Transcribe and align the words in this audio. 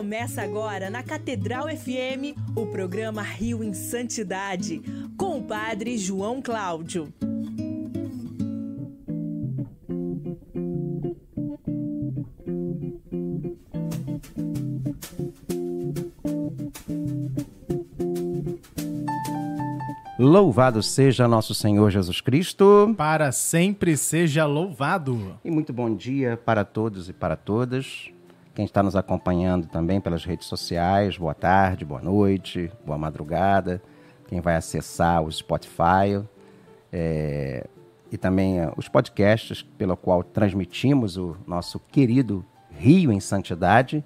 Começa 0.00 0.40
agora 0.40 0.88
na 0.88 1.02
Catedral 1.02 1.68
FM 1.68 2.34
o 2.56 2.64
programa 2.64 3.20
Rio 3.20 3.62
em 3.62 3.74
Santidade, 3.74 4.80
com 5.14 5.40
o 5.40 5.42
Padre 5.42 5.98
João 5.98 6.40
Cláudio. 6.40 7.12
Louvado 20.18 20.82
seja 20.82 21.28
nosso 21.28 21.54
Senhor 21.54 21.90
Jesus 21.90 22.22
Cristo. 22.22 22.94
Para 22.96 23.30
sempre 23.32 23.98
seja 23.98 24.46
louvado. 24.46 25.38
E 25.44 25.50
muito 25.50 25.74
bom 25.74 25.94
dia 25.94 26.38
para 26.42 26.64
todos 26.64 27.10
e 27.10 27.12
para 27.12 27.36
todas. 27.36 28.10
Quem 28.54 28.64
está 28.64 28.82
nos 28.82 28.96
acompanhando 28.96 29.68
também 29.68 30.00
pelas 30.00 30.24
redes 30.24 30.48
sociais, 30.48 31.16
boa 31.16 31.34
tarde, 31.34 31.84
boa 31.84 32.00
noite, 32.00 32.68
boa 32.84 32.98
madrugada. 32.98 33.80
Quem 34.26 34.40
vai 34.40 34.56
acessar 34.56 35.22
o 35.22 35.30
Spotify 35.30 36.20
é, 36.92 37.64
e 38.10 38.18
também 38.18 38.58
é, 38.58 38.72
os 38.76 38.88
podcasts 38.88 39.62
pelo 39.62 39.96
qual 39.96 40.24
transmitimos 40.24 41.16
o 41.16 41.36
nosso 41.46 41.78
querido 41.78 42.44
Rio 42.70 43.12
em 43.12 43.20
Santidade 43.20 44.04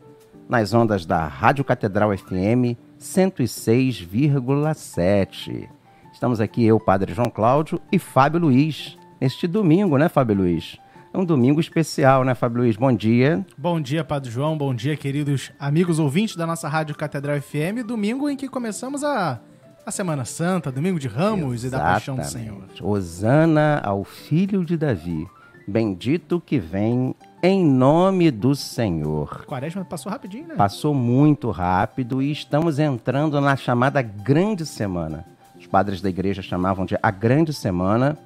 nas 0.48 0.72
ondas 0.74 1.06
da 1.06 1.26
Rádio 1.26 1.64
Catedral 1.64 2.16
FM 2.16 2.76
106,7. 3.00 5.68
Estamos 6.12 6.40
aqui 6.40 6.64
eu, 6.64 6.78
Padre 6.78 7.12
João 7.14 7.30
Cláudio 7.30 7.80
e 7.90 7.98
Fábio 7.98 8.40
Luiz, 8.40 8.98
neste 9.20 9.46
domingo, 9.46 9.96
né, 9.96 10.08
Fábio 10.08 10.36
Luiz? 10.36 10.76
É 11.14 11.18
um 11.18 11.24
domingo 11.24 11.60
especial, 11.60 12.24
né, 12.24 12.34
Fábio 12.34 12.62
Luiz? 12.62 12.74
Bom 12.74 12.92
dia. 12.92 13.46
Bom 13.56 13.80
dia, 13.80 14.02
Padre 14.02 14.32
João. 14.32 14.58
Bom 14.58 14.74
dia, 14.74 14.96
queridos 14.96 15.52
amigos 15.60 16.00
ouvintes 16.00 16.34
da 16.34 16.44
nossa 16.44 16.68
Rádio 16.68 16.96
Catedral 16.96 17.40
FM. 17.40 17.86
Domingo 17.86 18.28
em 18.28 18.36
que 18.36 18.48
começamos 18.48 19.04
a, 19.04 19.38
a 19.86 19.90
Semana 19.92 20.24
Santa, 20.24 20.72
domingo 20.72 20.98
de 20.98 21.06
Ramos 21.06 21.62
Exatamente. 21.62 21.66
e 21.66 21.70
da 21.70 21.78
Paixão 21.78 22.16
do 22.16 22.24
Senhor. 22.24 22.64
Hosana 22.82 23.80
ao 23.84 24.02
filho 24.02 24.64
de 24.64 24.76
Davi. 24.76 25.24
Bendito 25.68 26.42
que 26.44 26.58
vem 26.58 27.14
em 27.40 27.64
nome 27.64 28.32
do 28.32 28.56
Senhor. 28.56 29.44
Quaresma 29.46 29.84
passou 29.84 30.10
rapidinho, 30.10 30.48
né? 30.48 30.56
Passou 30.56 30.92
muito 30.92 31.52
rápido 31.52 32.20
e 32.20 32.32
estamos 32.32 32.80
entrando 32.80 33.40
na 33.40 33.54
chamada 33.54 34.02
Grande 34.02 34.66
Semana 34.66 35.24
os 35.64 35.66
padres 35.68 36.02
da 36.02 36.10
igreja 36.10 36.42
chamavam 36.42 36.84
de 36.84 36.96
a 37.02 37.10
Grande 37.10 37.52
Semana, 37.52 38.18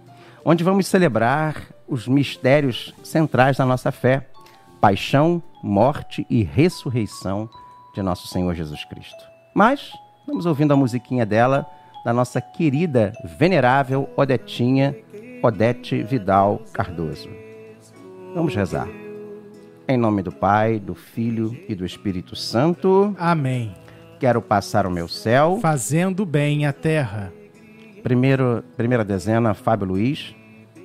onde 0.49 0.65
vamos 0.65 0.87
celebrar 0.87 1.57
os 1.87 2.09
mistérios 2.09 2.95
centrais 3.05 3.59
da 3.59 3.67
nossa 3.67 3.93
fé: 3.93 4.27
paixão, 4.81 5.43
morte 5.63 6.27
e 6.31 6.43
ressurreição 6.43 7.51
de 7.95 8.01
nosso 8.01 8.29
Senhor 8.29 8.55
Jesus 8.55 8.83
Cristo. 8.87 9.23
Mas 9.55 9.93
vamos 10.27 10.47
ouvindo 10.47 10.73
a 10.73 10.77
musiquinha 10.77 11.27
dela, 11.27 11.67
da 12.03 12.15
nossa 12.15 12.41
querida, 12.41 13.13
venerável 13.39 14.09
Odetinha, 14.17 14.97
Odete 15.43 16.03
Vidal 16.03 16.63
Cardoso. 16.73 17.29
Vamos 18.35 18.55
rezar. 18.55 18.89
Em 19.87 19.99
nome 19.99 20.23
do 20.23 20.33
Pai, 20.33 20.79
do 20.79 20.95
Filho 20.95 21.55
e 21.69 21.75
do 21.75 21.85
Espírito 21.85 22.35
Santo. 22.35 23.15
Amém. 23.19 23.75
Quero 24.19 24.41
passar 24.41 24.87
o 24.87 24.91
meu 24.91 25.09
céu. 25.09 25.59
Fazendo 25.61 26.25
bem 26.25 26.65
a 26.65 26.73
terra. 26.73 27.33
Primeiro, 28.03 28.65
primeira 28.77 29.05
dezena, 29.05 29.55
Fábio 29.55 29.89
Luiz. 29.89 30.38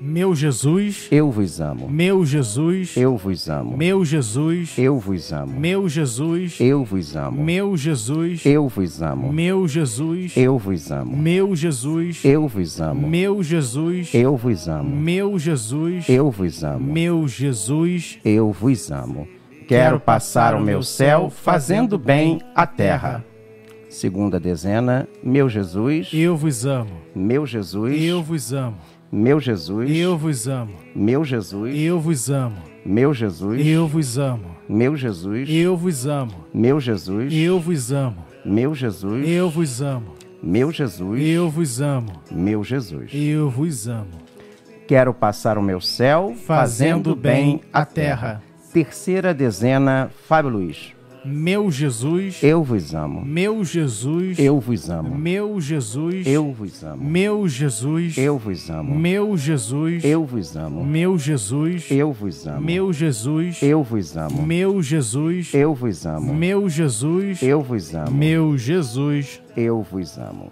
Meu 0.05 0.35
Jesus, 0.35 1.07
eu 1.09 1.31
vos 1.31 1.61
amo. 1.61 1.89
Meu 1.89 2.25
Jesus, 2.25 2.93
eu 2.97 3.15
vos 3.15 3.49
amo. 3.49 3.77
Meu 3.77 4.03
Jesus, 4.03 4.77
eu 4.77 4.99
vos 4.99 5.31
amo. 5.31 5.57
Meu 5.57 5.87
Jesus, 5.87 6.59
eu 6.59 6.83
vos 6.83 7.15
amo. 7.15 7.41
Meu 7.41 7.77
Jesus, 7.77 8.45
eu 8.45 8.67
vos 8.67 9.01
amo. 9.01 9.31
Meu 9.31 9.65
Jesus, 9.65 10.35
eu 10.35 10.59
vos 10.59 10.91
amo. 10.91 11.15
Meu 11.17 11.55
Jesus, 11.55 12.25
eu 12.25 12.47
vos 12.50 12.81
amo. 12.81 13.07
Meu 13.07 13.41
Jesus, 13.41 14.13
eu 14.13 14.35
vos 14.35 14.67
amo. 14.67 14.94
Meu 14.94 15.39
Jesus, 15.39 16.09
eu 16.09 16.29
vos 16.29 16.63
amo. 16.66 16.94
Meu 16.94 17.25
Jesus, 17.25 18.19
eu 18.25 18.51
vos 18.51 18.91
amo. 18.91 19.25
Quero 19.69 20.01
passar 20.01 20.53
o 20.53 20.59
meu 20.59 20.83
céu 20.83 21.29
fazendo 21.29 21.97
bem 21.97 22.41
a 22.53 22.67
terra. 22.67 23.23
Segunda 23.89 24.38
dezena, 24.38 25.07
meu 25.23 25.47
Jesus, 25.47 26.09
eu 26.11 26.35
vos 26.35 26.66
amo. 26.66 26.91
Meu 27.16 27.45
Jesus, 27.45 28.01
eu 28.01 28.22
vos 28.22 28.51
amo. 28.51 28.75
Meu 29.16 29.40
Jesus, 29.40 29.91
eu 29.91 30.18
vos 30.18 30.47
amo. 30.47 30.74
Meu 30.96 31.24
Jesus, 31.24 31.72
eu 31.78 32.00
vos 32.00 32.31
amo. 32.31 32.57
Meu 32.84 33.13
Jesus, 33.13 33.63
eu 33.63 33.88
vos 33.88 34.18
amo. 34.18 34.57
Meu 34.68 34.97
Jesus, 34.97 35.47
eu 35.47 35.78
vos 35.78 36.07
amo. 36.07 36.35
Meu 36.51 36.79
Jesus, 36.79 37.31
eu 37.31 37.59
vos 37.59 37.91
amo. 37.91 38.25
Meu 38.44 38.73
Jesus, 38.73 39.29
eu 39.29 39.50
vos 39.52 39.81
amo. 39.84 40.16
Meu 40.41 40.72
Jesus, 40.72 41.22
eu 41.22 41.47
vos 41.47 41.79
amo. 41.79 42.12
Meu 42.31 42.63
Jesus, 42.63 43.12
eu 43.13 43.52
vos 43.52 43.88
amo. 43.88 44.18
Quero 44.88 45.13
passar 45.13 45.59
o 45.59 45.62
meu 45.62 45.79
céu 45.79 46.35
fazendo 46.47 47.16
bem 47.16 47.62
a 47.72 47.85
terra. 47.85 48.41
Terceira 48.73 49.31
dezena, 49.31 50.09
Fábio 50.28 50.50
Luiz. 50.50 50.91
Meu 51.25 51.72
Jesus, 51.72 52.44
eu 52.44 52.63
vos 52.63 52.94
amo. 52.94 53.23
Meu 53.25 53.63
Jesus, 53.63 54.38
eu 54.38 54.59
vos 54.59 54.89
amo. 54.89 55.16
Meu 55.16 55.61
Jesus, 55.61 56.28
eu 56.28 56.51
vos 56.51 56.84
amo. 56.84 57.01
Meu 57.01 57.47
Jesus, 57.47 58.17
eu 58.17 58.38
vos 58.38 58.69
amo. 58.69 58.94
Meu 58.94 59.38
Jesus, 59.38 60.03
eu 60.03 60.25
vos 60.25 60.57
amo. 60.57 60.84
Meu 60.84 61.17
Jesus, 61.17 61.89
eu 61.89 62.11
vos 62.11 62.45
amo. 62.45 62.61
Meu 62.61 62.91
Jesus, 62.91 63.61
eu 63.61 63.84
vos 63.84 64.17
amo. 64.17 64.45
Meu 64.45 64.81
Jesus, 64.81 65.53
eu 65.53 65.73
vos 65.73 66.06
amo. 66.06 66.34
Meu 66.34 66.69
Jesus, 66.69 67.41
eu 67.41 67.61
vos 67.61 67.95
amo. 67.95 68.11
Meu 68.11 68.57
Jesus, 68.57 69.41
eu 69.55 69.81
vos 69.81 70.17
amo. 70.17 70.51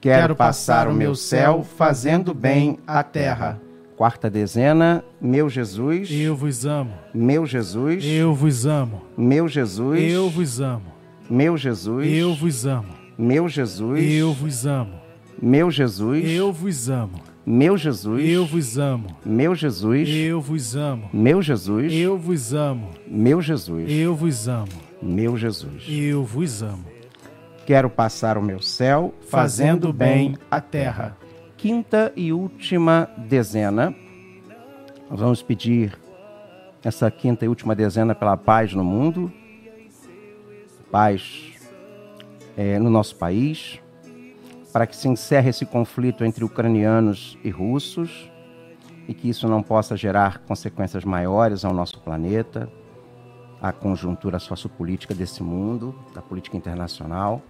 Quero, 0.00 0.20
Quero 0.20 0.36
passar 0.36 0.88
o 0.88 0.94
meu 0.94 1.14
céu 1.14 1.62
fazendo 1.62 2.34
bem 2.34 2.78
a 2.86 3.04
terra. 3.04 3.67
Quarta 3.98 4.30
dezena, 4.30 5.04
meu 5.20 5.50
Jesus. 5.50 6.08
Eu 6.08 6.36
vos 6.36 6.64
amo. 6.64 6.94
Meu 7.12 7.44
Jesus. 7.44 8.04
Eu 8.04 8.32
vos 8.32 8.64
amo. 8.64 9.02
Meu 9.16 9.48
Jesus. 9.48 10.00
Eu 10.00 10.30
vos 10.30 10.60
amo. 10.60 10.84
Meu 11.28 11.58
Jesus. 11.58 12.06
Eu 12.08 12.32
vos 12.32 12.64
amo. 12.64 12.94
Meu 13.18 13.48
Jesus. 13.48 14.04
Eu 14.04 14.32
vos 14.32 14.66
amo. 14.66 14.94
Meu 15.42 15.68
Jesus. 15.68 16.24
Eu 16.24 16.52
vos 16.52 16.88
amo. 16.88 17.28
Meu 17.44 17.76
Jesus, 17.76 18.20
eu 18.20 18.46
vos 18.46 18.78
amo. 18.78 19.16
Meu 19.24 19.52
Jesus, 19.56 20.08
eu 20.08 20.40
vos 20.40 20.76
amo. 20.76 21.10
Meu 21.12 21.42
Jesus, 21.42 21.92
eu 21.92 22.16
vos 22.18 22.54
amo. 22.54 22.90
Meu 23.08 23.42
Jesus, 23.42 23.90
eu 23.90 24.14
vos 24.14 24.46
amo. 24.46 24.68
Meu 25.02 25.36
Jesus, 25.36 25.86
eu 25.88 26.22
vos 26.22 26.62
amo. 26.62 26.84
Quero 27.66 27.90
passar 27.90 28.38
o 28.38 28.42
meu 28.42 28.60
céu 28.60 29.12
fazendo 29.28 29.92
bem 29.92 30.36
a 30.48 30.60
terra 30.60 31.16
quinta 31.58 32.12
e 32.14 32.32
última 32.32 33.10
dezena. 33.18 33.92
Nós 35.10 35.18
vamos 35.18 35.42
pedir 35.42 35.98
essa 36.84 37.10
quinta 37.10 37.44
e 37.44 37.48
última 37.48 37.74
dezena 37.74 38.14
pela 38.14 38.36
paz 38.36 38.72
no 38.72 38.84
mundo, 38.84 39.32
paz 40.88 41.52
é, 42.56 42.78
no 42.78 42.88
nosso 42.88 43.16
país, 43.16 43.80
para 44.72 44.86
que 44.86 44.94
se 44.94 45.08
encerre 45.08 45.50
esse 45.50 45.66
conflito 45.66 46.24
entre 46.24 46.44
ucranianos 46.44 47.36
e 47.42 47.50
russos 47.50 48.30
e 49.08 49.12
que 49.12 49.28
isso 49.28 49.48
não 49.48 49.60
possa 49.60 49.96
gerar 49.96 50.38
consequências 50.38 51.04
maiores 51.04 51.64
ao 51.64 51.74
nosso 51.74 51.98
planeta, 51.98 52.70
à 53.60 53.72
conjuntura 53.72 54.38
sociopolítica 54.38 55.12
desse 55.12 55.42
mundo, 55.42 55.92
da 56.14 56.22
política 56.22 56.56
internacional. 56.56 57.42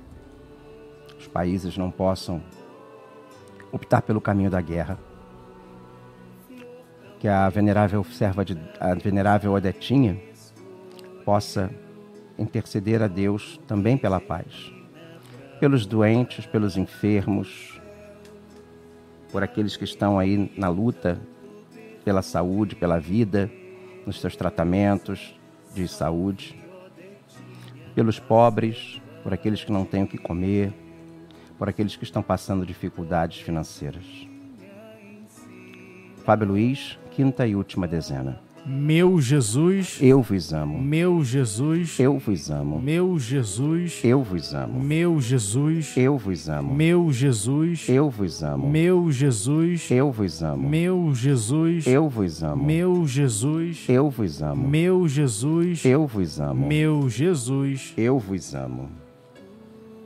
Os 1.19 1.27
países 1.27 1.77
não 1.77 1.91
possam 1.91 2.41
optar 3.73 4.03
pelo 4.03 4.21
caminho 4.21 4.51
da 4.51 4.61
guerra. 4.61 4.99
Que 7.19 7.29
a 7.29 7.49
venerável 7.49 8.05
serva 8.05 8.45
de 8.45 8.57
a 8.79 8.95
venerável 8.95 9.53
Odetinha 9.53 10.21
possa 11.25 11.71
interceder 12.39 13.03
a 13.03 13.09
Deus 13.09 13.61
também 13.67 13.99
pela 13.99 14.21
paz. 14.21 14.73
Pelos 15.59 15.85
doentes, 15.85 16.47
pelos 16.47 16.77
enfermos, 16.77 17.81
por 19.33 19.43
aqueles 19.43 19.77
que 19.77 19.85
estão 19.85 20.19
aí 20.19 20.53
na 20.57 20.69
luta 20.69 21.21
pela 22.05 22.23
saúde, 22.23 22.75
pela 22.75 22.99
vida, 22.99 23.51
nos 24.07 24.21
seus 24.21 24.35
tratamentos 24.35 25.39
de 25.75 25.87
saúde, 25.87 26.59
pelos 27.95 28.19
pobres, 28.19 29.03
por 29.23 29.35
aqueles 29.35 29.63
que 29.63 29.71
não 29.71 29.85
têm 29.85 30.05
o 30.05 30.07
que 30.07 30.17
comer, 30.17 30.73
por 31.59 31.69
aqueles 31.69 31.97
que 31.97 32.05
estão 32.05 32.23
passando 32.23 32.65
dificuldades 32.65 33.41
financeiras. 33.41 34.05
Fábio 36.25 36.49
Luiz, 36.49 36.99
quinta 37.11 37.47
e 37.47 37.57
última 37.57 37.89
dezena. 37.89 38.39
Meu 38.67 39.19
Jesus, 39.19 39.99
Eu 40.03 40.21
vos 40.21 40.53
amo. 40.53 40.79
meu 40.79 41.25
Jesus, 41.25 41.99
Eu 41.99 42.19
vos 42.19 42.51
amo. 42.51 42.79
meu 42.79 43.19
Jesus, 43.19 44.01
Eu 44.05 44.23
vos 44.23 44.53
amo. 44.55 44.79
meu 44.79 45.21
Jesus, 45.21 45.97
Eu 45.97 46.19
vos 46.19 46.49
amo. 46.51 46.75
meu 46.75 47.11
Jesus, 47.11 47.89
Eu 47.89 48.11
vos 48.11 48.43
amo. 48.43 48.69
meu 48.69 49.11
Jesus, 49.11 49.91
Eu 49.91 50.13
vos 50.13 50.43
amo. 50.43 50.69
meu 50.69 51.15
Jesus, 51.15 51.89
Eu 51.89 52.11
vos 52.11 52.43
amo. 52.43 52.63
meu 52.63 53.07
Jesus, 53.09 53.89
Eu 53.89 54.11
vos 54.11 54.43
amo. 54.43 54.69
meu 54.69 55.09
Jesus, 55.09 55.85
Eu 55.87 56.07
vos 56.07 56.39
amo. 56.41 56.67
meu 56.67 57.09
Jesus, 57.09 57.95
Eu 57.97 58.19
vos 58.19 58.55
amo. 58.55 59.08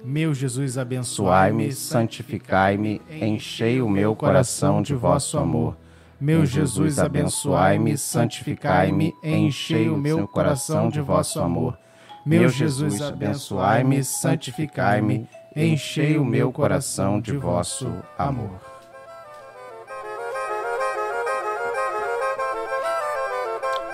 Meu 0.05 0.35
Jesus, 0.35 0.77
abençoai-me, 0.77 1.73
santificai-me, 1.73 3.01
enchei 3.09 3.81
o 3.81 3.89
meu 3.89 4.17
coração 4.17 4.83
de 4.83 4.95
vosso 4.95 5.39
amor. 5.39 5.77
Meu 6.21 6.45
Jesus, 6.45 6.99
abençoai-me, 6.99 7.97
santificai-me, 7.97 9.15
enchei 9.23 9.89
o 9.89 9.97
meu 9.97 10.27
coração 10.27 10.89
de 10.89 11.01
vosso 11.01 11.41
amor. 11.41 11.79
Meu 12.25 12.49
Jesus, 12.49 13.01
abençoai-me, 13.01 14.05
santificai-me, 14.05 15.29
enchei 15.55 16.19
o 16.19 16.25
meu 16.25 16.53
coração 16.53 17.21
de 17.21 17.37
vosso 17.37 17.93
amor. 18.19 18.61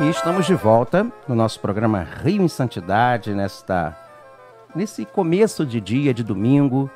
E 0.00 0.08
estamos 0.08 0.46
de 0.46 0.54
volta 0.54 1.10
no 1.26 1.34
nosso 1.34 1.58
programa 1.58 2.06
Rio 2.22 2.42
em 2.42 2.48
Santidade, 2.48 3.34
nesta, 3.34 3.96
nesse 4.74 5.04
começo 5.04 5.64
de 5.64 5.80
dia 5.80 6.12
de 6.12 6.22
domingo, 6.22 6.90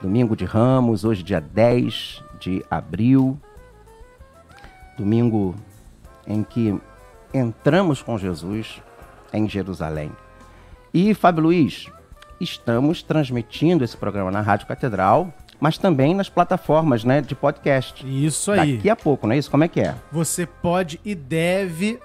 domingo 0.00 0.36
de 0.36 0.44
Ramos, 0.44 1.04
hoje 1.04 1.22
dia 1.22 1.40
10 1.40 2.22
de 2.40 2.64
abril, 2.70 3.38
domingo 4.96 5.54
em 6.26 6.42
que 6.42 6.78
entramos 7.32 8.02
com 8.02 8.18
Jesus 8.18 8.82
em 9.32 9.48
Jerusalém. 9.48 10.10
E, 10.92 11.14
Fábio 11.14 11.44
Luiz, 11.44 11.86
estamos 12.40 13.02
transmitindo 13.02 13.84
esse 13.84 13.96
programa 13.96 14.30
na 14.30 14.40
Rádio 14.40 14.66
Catedral, 14.66 15.32
mas 15.60 15.76
também 15.76 16.14
nas 16.14 16.28
plataformas 16.28 17.04
né, 17.04 17.20
de 17.20 17.34
podcast. 17.34 18.06
Isso 18.06 18.52
aí. 18.52 18.76
Daqui 18.76 18.90
a 18.90 18.96
pouco, 18.96 19.26
não 19.26 19.34
é 19.34 19.38
isso? 19.38 19.50
Como 19.50 19.64
é 19.64 19.68
que 19.68 19.80
é? 19.80 19.94
Você 20.10 20.46
pode 20.46 21.00
e 21.04 21.14
deve 21.14 22.00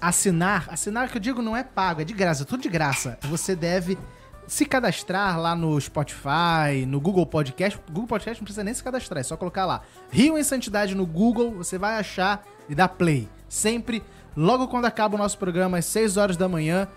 assinar. 0.00 0.66
Assinar 0.70 1.08
que 1.08 1.16
eu 1.16 1.20
digo 1.20 1.42
não 1.42 1.56
é 1.56 1.64
pago, 1.64 2.00
é 2.00 2.04
de 2.04 2.14
graça, 2.14 2.42
é 2.42 2.46
tudo 2.46 2.62
de 2.62 2.68
graça. 2.68 3.18
Você 3.22 3.54
deve 3.56 3.98
se 4.46 4.64
cadastrar 4.66 5.40
lá 5.40 5.54
no 5.56 5.80
Spotify, 5.80 6.84
no 6.86 7.00
Google 7.00 7.26
Podcast. 7.26 7.78
Google 7.88 8.06
Podcast 8.06 8.40
não 8.40 8.44
precisa 8.44 8.64
nem 8.64 8.74
se 8.74 8.82
cadastrar, 8.82 9.20
é 9.20 9.22
só 9.22 9.36
colocar 9.36 9.64
lá. 9.66 9.82
Rio 10.10 10.36
em 10.38 10.42
Santidade 10.44 10.94
no 10.94 11.06
Google, 11.06 11.52
você 11.52 11.78
vai 11.78 11.98
achar 11.98 12.44
e 12.68 12.74
dar 12.74 12.88
play. 12.88 13.28
Sempre, 13.48 14.02
logo 14.36 14.68
quando 14.68 14.84
acaba 14.86 15.14
o 15.14 15.18
nosso 15.18 15.38
programa, 15.38 15.78
às 15.78 15.86
6 15.86 16.16
horas 16.16 16.36
da 16.36 16.48
manhã, 16.48 16.88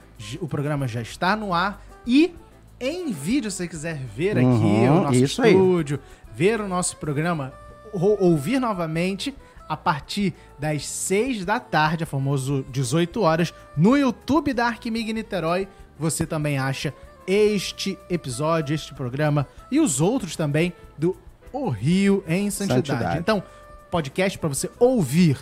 o 0.42 0.48
programa 0.48 0.88
já 0.88 1.02
está 1.02 1.36
no 1.36 1.54
ar. 1.54 1.82
E 2.06 2.34
em 2.80 3.12
vídeo, 3.12 3.50
se 3.50 3.58
você 3.58 3.68
quiser 3.68 3.98
ver 3.98 4.38
aqui 4.38 4.46
Uhum, 4.46 5.00
o 5.00 5.04
nosso 5.04 5.16
isso 5.16 5.42
aí. 5.42 5.52
estúdio, 5.52 6.00
ver 6.34 6.62
o 6.62 6.68
nosso 6.68 6.98
programa, 6.98 7.54
ou- 7.94 8.22
ouvir 8.22 8.60
novamente 8.60 9.34
a 9.70 9.76
partir 9.76 10.34
das 10.58 10.86
6 10.88 11.44
da 11.44 11.60
tarde, 11.60 12.04
a 12.04 12.08
famoso 12.08 12.66
18 12.70 13.22
horas, 13.22 13.54
no 13.76 13.98
YouTube 13.98 14.54
da 14.54 14.68
Arquimig 14.68 15.12
Niterói, 15.12 15.68
você 16.00 16.26
também 16.26 16.58
acha 16.58 16.94
este 17.28 18.00
episódio, 18.10 18.74
este 18.74 18.94
programa 18.94 19.46
e 19.70 19.80
os 19.80 20.00
outros 20.00 20.36
também 20.36 20.74
do 20.98 21.16
O 21.52 21.70
Rio 21.70 22.24
em 22.28 22.50
Santidade. 22.50 22.88
Santidade. 22.88 23.20
Então, 23.20 23.44
podcast 23.92 24.38
para 24.40 24.50
você 24.50 24.70
ouvir 24.80 25.38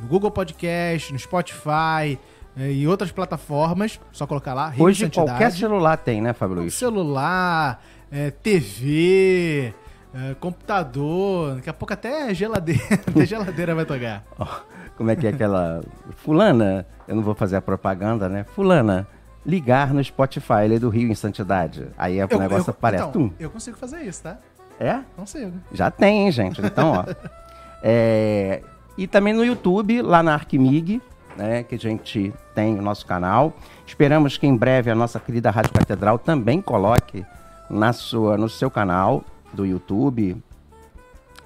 no 0.00 0.06
Google 0.06 0.30
Podcast, 0.30 1.12
no 1.12 1.18
Spotify 1.18 2.18
eh, 2.56 2.72
e 2.72 2.86
outras 2.86 3.10
plataformas, 3.10 4.00
só 4.12 4.26
colocar 4.26 4.54
lá 4.54 4.68
Rio 4.68 4.84
Hoje 4.84 5.04
Santidade 5.04 5.28
qualquer 5.28 5.50
celular 5.52 5.96
tem, 5.96 6.22
né, 6.22 6.32
Fábio 6.32 6.56
Luiz? 6.56 6.74
celular, 6.74 7.82
é, 8.10 8.30
TV, 8.30 9.74
é, 10.14 10.34
computador, 10.34 11.56
daqui 11.56 11.70
a 11.70 11.72
pouco 11.72 11.92
até 11.92 12.32
geladeira, 12.32 12.82
até 13.06 13.26
geladeira 13.26 13.74
vai 13.74 13.84
tocar. 13.84 14.24
Como 14.96 15.10
é 15.10 15.16
que 15.16 15.26
é 15.26 15.30
aquela. 15.30 15.82
Fulana, 16.18 16.86
eu 17.08 17.16
não 17.16 17.22
vou 17.22 17.34
fazer 17.34 17.56
a 17.56 17.60
propaganda, 17.60 18.28
né? 18.28 18.44
Fulana, 18.54 19.08
ligar 19.44 19.92
no 19.92 20.02
Spotify, 20.02 20.64
ele 20.64 20.76
é 20.76 20.78
do 20.78 20.88
Rio 20.88 21.10
em 21.10 21.14
Santidade. 21.14 21.88
Aí 21.98 22.22
o 22.22 22.38
negócio 22.38 22.70
aparece. 22.70 23.04
Então, 23.04 23.32
eu 23.38 23.50
consigo 23.50 23.76
fazer 23.76 24.02
isso, 24.02 24.22
tá? 24.22 24.38
É? 24.80 25.00
Consigo. 25.16 25.52
Já 25.72 25.90
tem, 25.90 26.24
hein, 26.24 26.32
gente? 26.32 26.60
Então, 26.64 26.92
ó. 26.92 27.04
É, 27.86 28.62
E 28.96 29.06
também 29.06 29.34
no 29.34 29.44
YouTube, 29.44 30.00
lá 30.00 30.22
na 30.22 30.32
Arquimig, 30.32 31.02
né? 31.36 31.62
Que 31.64 31.74
a 31.74 31.78
gente 31.78 32.32
tem 32.54 32.78
o 32.78 32.80
nosso 32.80 33.04
canal. 33.04 33.52
Esperamos 33.86 34.38
que 34.38 34.46
em 34.46 34.56
breve 34.56 34.90
a 34.90 34.94
nossa 34.94 35.20
querida 35.20 35.50
Rádio 35.50 35.72
Catedral 35.72 36.18
também 36.18 36.62
coloque 36.62 37.26
na 37.68 37.92
sua, 37.92 38.38
no 38.38 38.48
seu 38.48 38.70
canal 38.70 39.22
do 39.52 39.66
YouTube 39.66 40.42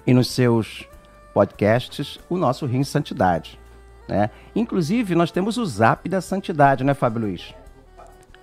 e 0.07 0.13
nos 0.13 0.31
seus 0.31 0.87
podcasts 1.33 2.19
o 2.29 2.37
nosso 2.37 2.65
Rio 2.65 2.79
em 2.79 2.83
Santidade. 2.85 3.59
Né? 4.07 4.29
Inclusive, 4.55 5.13
nós 5.13 5.31
temos 5.31 5.57
o 5.57 5.65
Zap 5.65 6.07
da 6.07 6.21
Santidade, 6.21 6.83
né, 6.83 6.93
Fábio 6.93 7.21
Luiz? 7.23 7.53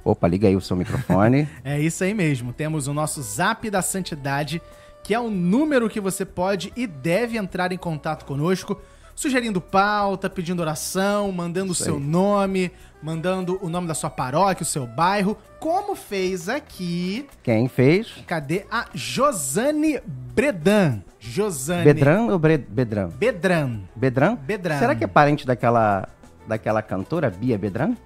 Opa, 0.06 0.28
liga 0.28 0.46
aí 0.46 0.54
o 0.54 0.60
seu 0.60 0.76
microfone. 0.76 1.48
É 1.64 1.80
isso 1.80 2.04
aí 2.04 2.14
mesmo. 2.14 2.52
Temos 2.52 2.86
o 2.86 2.94
nosso 2.94 3.20
Zap 3.22 3.68
da 3.68 3.82
Santidade, 3.82 4.62
que 5.02 5.12
é 5.12 5.18
o 5.18 5.28
número 5.28 5.88
que 5.88 6.00
você 6.00 6.24
pode 6.24 6.72
e 6.76 6.86
deve 6.86 7.36
entrar 7.36 7.72
em 7.72 7.76
contato 7.76 8.24
conosco, 8.24 8.80
sugerindo 9.16 9.60
pauta, 9.60 10.30
pedindo 10.30 10.60
oração, 10.60 11.32
mandando 11.32 11.72
o 11.72 11.74
seu 11.74 11.98
nome, 11.98 12.70
mandando 13.02 13.58
o 13.60 13.68
nome 13.68 13.88
da 13.88 13.94
sua 13.94 14.08
paróquia, 14.10 14.62
o 14.62 14.66
seu 14.66 14.86
bairro, 14.86 15.36
como 15.58 15.96
fez 15.96 16.48
aqui 16.48 17.26
Quem 17.42 17.66
fez? 17.66 18.12
Cadê 18.26 18.64
a 18.70 18.86
Josane 18.94 20.00
Bredan? 20.06 21.00
Josane 21.18 21.82
Bedran 21.84 22.26
ou 22.30 22.38
Bre- 22.38 22.58
Bedran? 22.58 23.08
Bedran. 23.08 23.80
Bedran? 23.96 24.36
Bedran. 24.36 24.78
Será 24.78 24.94
que 24.94 25.02
é 25.02 25.06
parente 25.08 25.44
daquela, 25.46 26.08
daquela 26.46 26.80
cantora, 26.82 27.28
Bia 27.28 27.58
Bedran? 27.58 27.96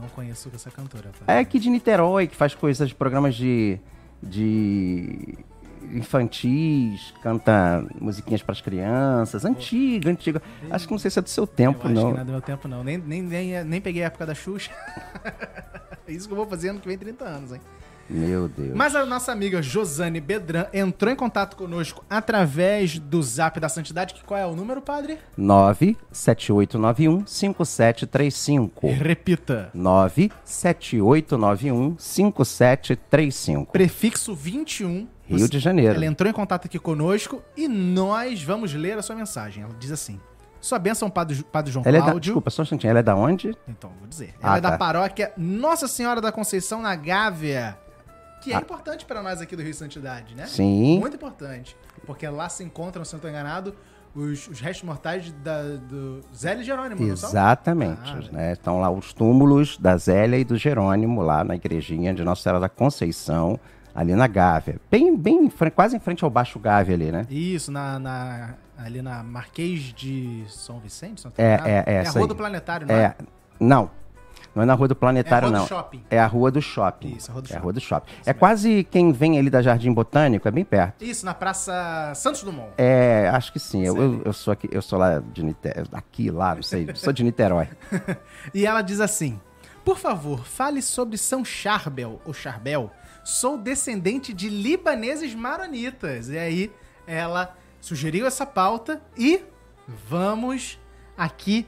Não 0.00 0.08
conheço 0.08 0.50
essa 0.54 0.70
cantora. 0.70 1.10
Tá? 1.24 1.32
É 1.32 1.38
aqui 1.38 1.58
de 1.58 1.68
Niterói, 1.70 2.26
que 2.26 2.36
faz 2.36 2.54
coisas, 2.54 2.92
programas 2.92 3.34
de, 3.34 3.78
de 4.22 5.36
infantis, 5.92 7.12
canta 7.22 7.84
musiquinhas 8.00 8.42
para 8.42 8.52
as 8.52 8.60
crianças, 8.60 9.44
antiga, 9.44 10.10
antiga. 10.10 10.42
Acho 10.70 10.86
que 10.86 10.92
não 10.92 10.98
sei 10.98 11.10
se 11.10 11.18
é 11.18 11.22
do 11.22 11.28
seu 11.28 11.46
tempo, 11.46 11.86
Eu 11.86 11.92
acho 11.92 11.94
não. 11.94 12.08
que 12.08 12.14
não 12.14 12.20
é 12.20 12.24
do 12.24 12.32
meu 12.32 12.40
tempo, 12.40 12.68
não. 12.68 12.84
Nem, 12.84 12.98
nem, 12.98 13.22
nem, 13.22 13.64
nem 13.64 13.80
peguei 13.80 14.02
a 14.02 14.06
época 14.06 14.26
da 14.26 14.34
Xuxa. 14.34 14.70
Isso 16.08 16.26
que 16.26 16.32
eu 16.32 16.36
vou 16.36 16.46
fazer 16.46 16.70
ano 16.70 16.80
que 16.80 16.88
vem 16.88 16.98
30 16.98 17.24
anos, 17.24 17.52
hein? 17.52 17.60
Meu 18.10 18.48
Deus. 18.48 18.72
Mas 18.74 18.96
a 18.96 19.06
nossa 19.06 19.30
amiga 19.30 19.62
Josane 19.62 20.20
Bedran 20.20 20.66
entrou 20.72 21.12
em 21.12 21.16
contato 21.16 21.56
conosco 21.56 22.04
através 22.10 22.98
do 22.98 23.22
Zap 23.22 23.60
da 23.60 23.68
Santidade, 23.68 24.14
que 24.14 24.24
qual 24.24 24.40
é 24.40 24.44
o 24.44 24.56
número, 24.56 24.82
padre? 24.82 25.18
97891 25.36 27.24
5735. 27.26 28.88
Repita. 28.88 29.70
97891 29.74 31.96
5735. 31.98 33.72
Prefixo 33.72 34.34
21. 34.34 35.06
Rio 35.26 35.48
de 35.48 35.58
Janeiro. 35.60 35.94
Ela 35.94 36.06
entrou 36.06 36.28
em 36.28 36.32
contato 36.32 36.66
aqui 36.66 36.78
conosco 36.78 37.40
e 37.56 37.68
nós 37.68 38.42
vamos 38.42 38.74
ler 38.74 38.98
a 38.98 39.02
sua 39.02 39.14
mensagem. 39.14 39.62
Ela 39.62 39.72
diz 39.78 39.92
assim: 39.92 40.18
Sua 40.60 40.78
bênção, 40.78 41.08
Padre, 41.08 41.40
Padre 41.44 41.70
João 41.70 41.84
Ela 41.86 41.98
é 41.98 42.00
da, 42.00 42.06
Cláudio. 42.06 42.32
desculpa, 42.32 42.50
só 42.50 42.62
um 42.62 42.64
instantinho. 42.64 42.90
Ela 42.90 42.98
é 42.98 43.02
da 43.02 43.14
onde? 43.14 43.56
Então, 43.68 43.92
vou 44.00 44.08
dizer. 44.08 44.34
Ah, 44.42 44.48
Ela 44.48 44.58
é 44.58 44.60
da 44.60 44.70
tá. 44.72 44.78
paróquia 44.78 45.32
Nossa 45.36 45.86
Senhora 45.86 46.20
da 46.20 46.32
Conceição 46.32 46.82
na 46.82 46.96
Gávea. 46.96 47.78
Que 48.40 48.52
é 48.52 48.56
Ah. 48.56 48.60
importante 48.60 49.04
para 49.04 49.22
nós 49.22 49.40
aqui 49.40 49.54
do 49.54 49.62
Rio 49.62 49.74
Santidade, 49.74 50.34
né? 50.34 50.46
Sim. 50.46 50.98
Muito 50.98 51.16
importante. 51.16 51.76
Porque 52.06 52.26
lá 52.28 52.48
se 52.48 52.64
encontram, 52.64 53.04
se 53.04 53.14
eu 53.14 53.18
não 53.18 53.18
estou 53.18 53.30
enganado, 53.30 53.74
os, 54.14 54.48
os 54.48 54.60
restos 54.60 54.84
mortais 54.84 55.30
da, 55.44 55.62
do 55.62 56.20
Zélio 56.34 56.64
Jerônimo, 56.64 57.00
não 57.06 57.16
são? 57.16 57.28
Exatamente. 57.30 58.00
Ah, 58.12 58.32
né? 58.32 58.52
Estão 58.52 58.80
lá 58.80 58.90
os 58.90 59.12
túmulos 59.12 59.76
da 59.78 59.96
Zélia 59.96 60.36
e 60.38 60.44
do 60.44 60.56
Jerônimo, 60.56 61.20
lá 61.22 61.44
na 61.44 61.54
igrejinha 61.54 62.12
de 62.14 62.24
Nossa 62.24 62.42
Senhora 62.42 62.58
da 62.60 62.68
Conceição, 62.68 63.60
ali 63.94 64.14
na 64.14 64.26
Gávea. 64.26 64.80
Bem, 64.90 65.16
bem, 65.16 65.48
quase 65.74 65.96
em 65.96 66.00
frente 66.00 66.24
ao 66.24 66.30
Baixo 66.30 66.58
Gávea 66.58 66.94
ali, 66.94 67.12
né? 67.12 67.26
Isso, 67.30 67.70
na, 67.70 67.98
na- 67.98 68.54
ali 68.78 69.02
na 69.02 69.22
Marquês 69.22 69.92
de 69.94 70.44
São 70.48 70.80
Vicente? 70.80 71.22
tô 71.22 71.30
É, 71.36 71.60
é, 71.64 71.84
é 71.86 71.94
É 72.02 72.06
a 72.06 72.10
Rua 72.10 72.22
aí. 72.22 72.28
do 72.28 72.34
Planetário, 72.34 72.86
não 72.86 72.94
é? 72.94 73.02
É, 73.04 73.14
não. 73.60 73.90
Não 74.54 74.62
é 74.62 74.66
na 74.66 74.74
Rua 74.74 74.88
do 74.88 74.96
Planetário, 74.96 75.46
É 75.46 75.48
a 75.48 75.50
Rua 75.50 75.58
do 75.58 75.60
não. 75.60 75.66
Shopping. 75.68 76.04
É 76.10 76.18
a 76.20 76.26
Rua 76.26 76.50
do 76.50 76.60
Shopping. 76.62 77.14
Isso, 77.16 77.30
a 77.30 77.34
Rua 77.34 77.42
do 77.42 77.46
É 77.46 77.48
a 77.48 77.52
Shopping. 77.52 77.62
Rua 77.62 77.72
do 77.72 77.80
Shopping. 77.80 78.12
É 78.26 78.32
quase 78.32 78.84
quem 78.90 79.12
vem 79.12 79.38
ali 79.38 79.48
da 79.48 79.62
Jardim 79.62 79.92
Botânico, 79.92 80.48
é 80.48 80.50
bem 80.50 80.64
perto. 80.64 81.04
Isso, 81.04 81.24
na 81.24 81.34
Praça 81.34 82.12
Santos 82.16 82.42
Dumont. 82.42 82.70
É, 82.76 83.28
acho 83.32 83.52
que 83.52 83.60
sim. 83.60 83.84
Eu, 83.84 83.96
eu, 83.96 84.22
eu 84.24 84.32
sou 84.32 84.52
aqui, 84.52 84.68
eu 84.72 84.82
sou 84.82 84.98
lá 84.98 85.20
de 85.32 85.42
Niterói, 85.42 85.84
aqui, 85.92 86.30
lá, 86.30 86.54
não 86.54 86.62
sei. 86.62 86.88
Sou 86.94 87.12
de 87.12 87.22
Niterói. 87.22 87.68
E 88.54 88.66
ela 88.66 88.82
diz 88.82 89.00
assim: 89.00 89.40
Por 89.84 89.98
favor, 89.98 90.44
fale 90.44 90.82
sobre 90.82 91.16
São 91.16 91.44
Charbel, 91.44 92.20
ou 92.24 92.32
Charbel. 92.32 92.90
Sou 93.22 93.56
descendente 93.58 94.32
de 94.32 94.48
libaneses 94.48 95.34
maronitas. 95.34 96.28
E 96.28 96.38
aí 96.38 96.72
ela 97.06 97.54
sugeriu 97.80 98.26
essa 98.26 98.44
pauta 98.46 99.00
e 99.16 99.42
vamos 100.08 100.78
aqui 101.16 101.66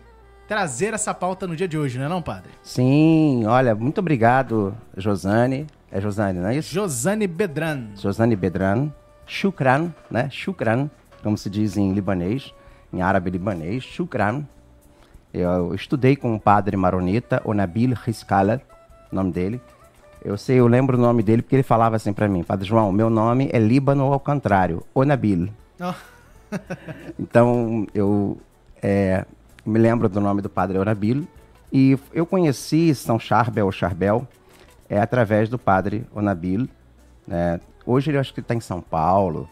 trazer 0.52 0.92
essa 0.92 1.14
pauta 1.14 1.46
no 1.46 1.56
dia 1.56 1.66
de 1.66 1.78
hoje, 1.78 1.96
não 1.96 2.04
é 2.04 2.08
não, 2.10 2.20
padre? 2.20 2.50
Sim, 2.62 3.46
olha, 3.46 3.74
muito 3.74 4.00
obrigado, 4.00 4.76
Josane. 4.94 5.66
É 5.90 5.98
Josane, 5.98 6.40
não 6.40 6.48
é 6.48 6.56
isso? 6.58 6.74
Josane 6.74 7.26
Bedran. 7.26 7.86
Josane 7.96 8.36
Bedran. 8.36 8.90
Shukran, 9.24 9.94
né? 10.10 10.28
Shukran, 10.30 10.90
como 11.22 11.38
se 11.38 11.48
diz 11.48 11.78
em 11.78 11.94
libanês, 11.94 12.52
em 12.92 13.00
árabe 13.00 13.30
libanês. 13.30 13.82
Shukran. 13.82 14.44
Eu 15.32 15.74
estudei 15.74 16.16
com 16.16 16.34
um 16.34 16.38
padre 16.38 16.76
maronita, 16.76 17.40
o 17.46 17.54
Nabil 17.54 17.94
Riskala, 17.94 18.60
o 19.10 19.14
nome 19.14 19.32
dele. 19.32 19.58
Eu 20.22 20.36
sei, 20.36 20.60
eu 20.60 20.66
lembro 20.66 20.98
o 20.98 21.00
nome 21.00 21.22
dele 21.22 21.40
porque 21.40 21.56
ele 21.56 21.62
falava 21.62 21.96
assim 21.96 22.12
para 22.12 22.28
mim, 22.28 22.42
Padre 22.42 22.68
João, 22.68 22.92
meu 22.92 23.08
nome 23.08 23.48
é 23.54 23.58
Líbano 23.58 24.12
ao 24.12 24.20
contrário, 24.20 24.84
o 24.94 25.02
Nabil. 25.02 25.48
Oh. 25.80 25.94
então, 27.18 27.86
eu 27.94 28.36
é, 28.82 29.24
me 29.64 29.78
lembro 29.78 30.08
do 30.08 30.20
nome 30.20 30.42
do 30.42 30.50
Padre 30.50 30.78
Onabil 30.78 31.26
e 31.72 31.98
eu 32.12 32.26
conheci 32.26 32.94
São 32.94 33.18
Charbel, 33.18 33.64
ou 33.64 33.72
Charbel, 33.72 34.26
é, 34.88 35.00
através 35.00 35.48
do 35.48 35.58
Padre 35.58 36.04
Onabil. 36.14 36.68
Né? 37.26 37.60
Hoje 37.86 38.10
ele 38.10 38.18
acho 38.18 38.34
que 38.34 38.40
está 38.40 38.54
em 38.54 38.60
São 38.60 38.80
Paulo, 38.80 39.48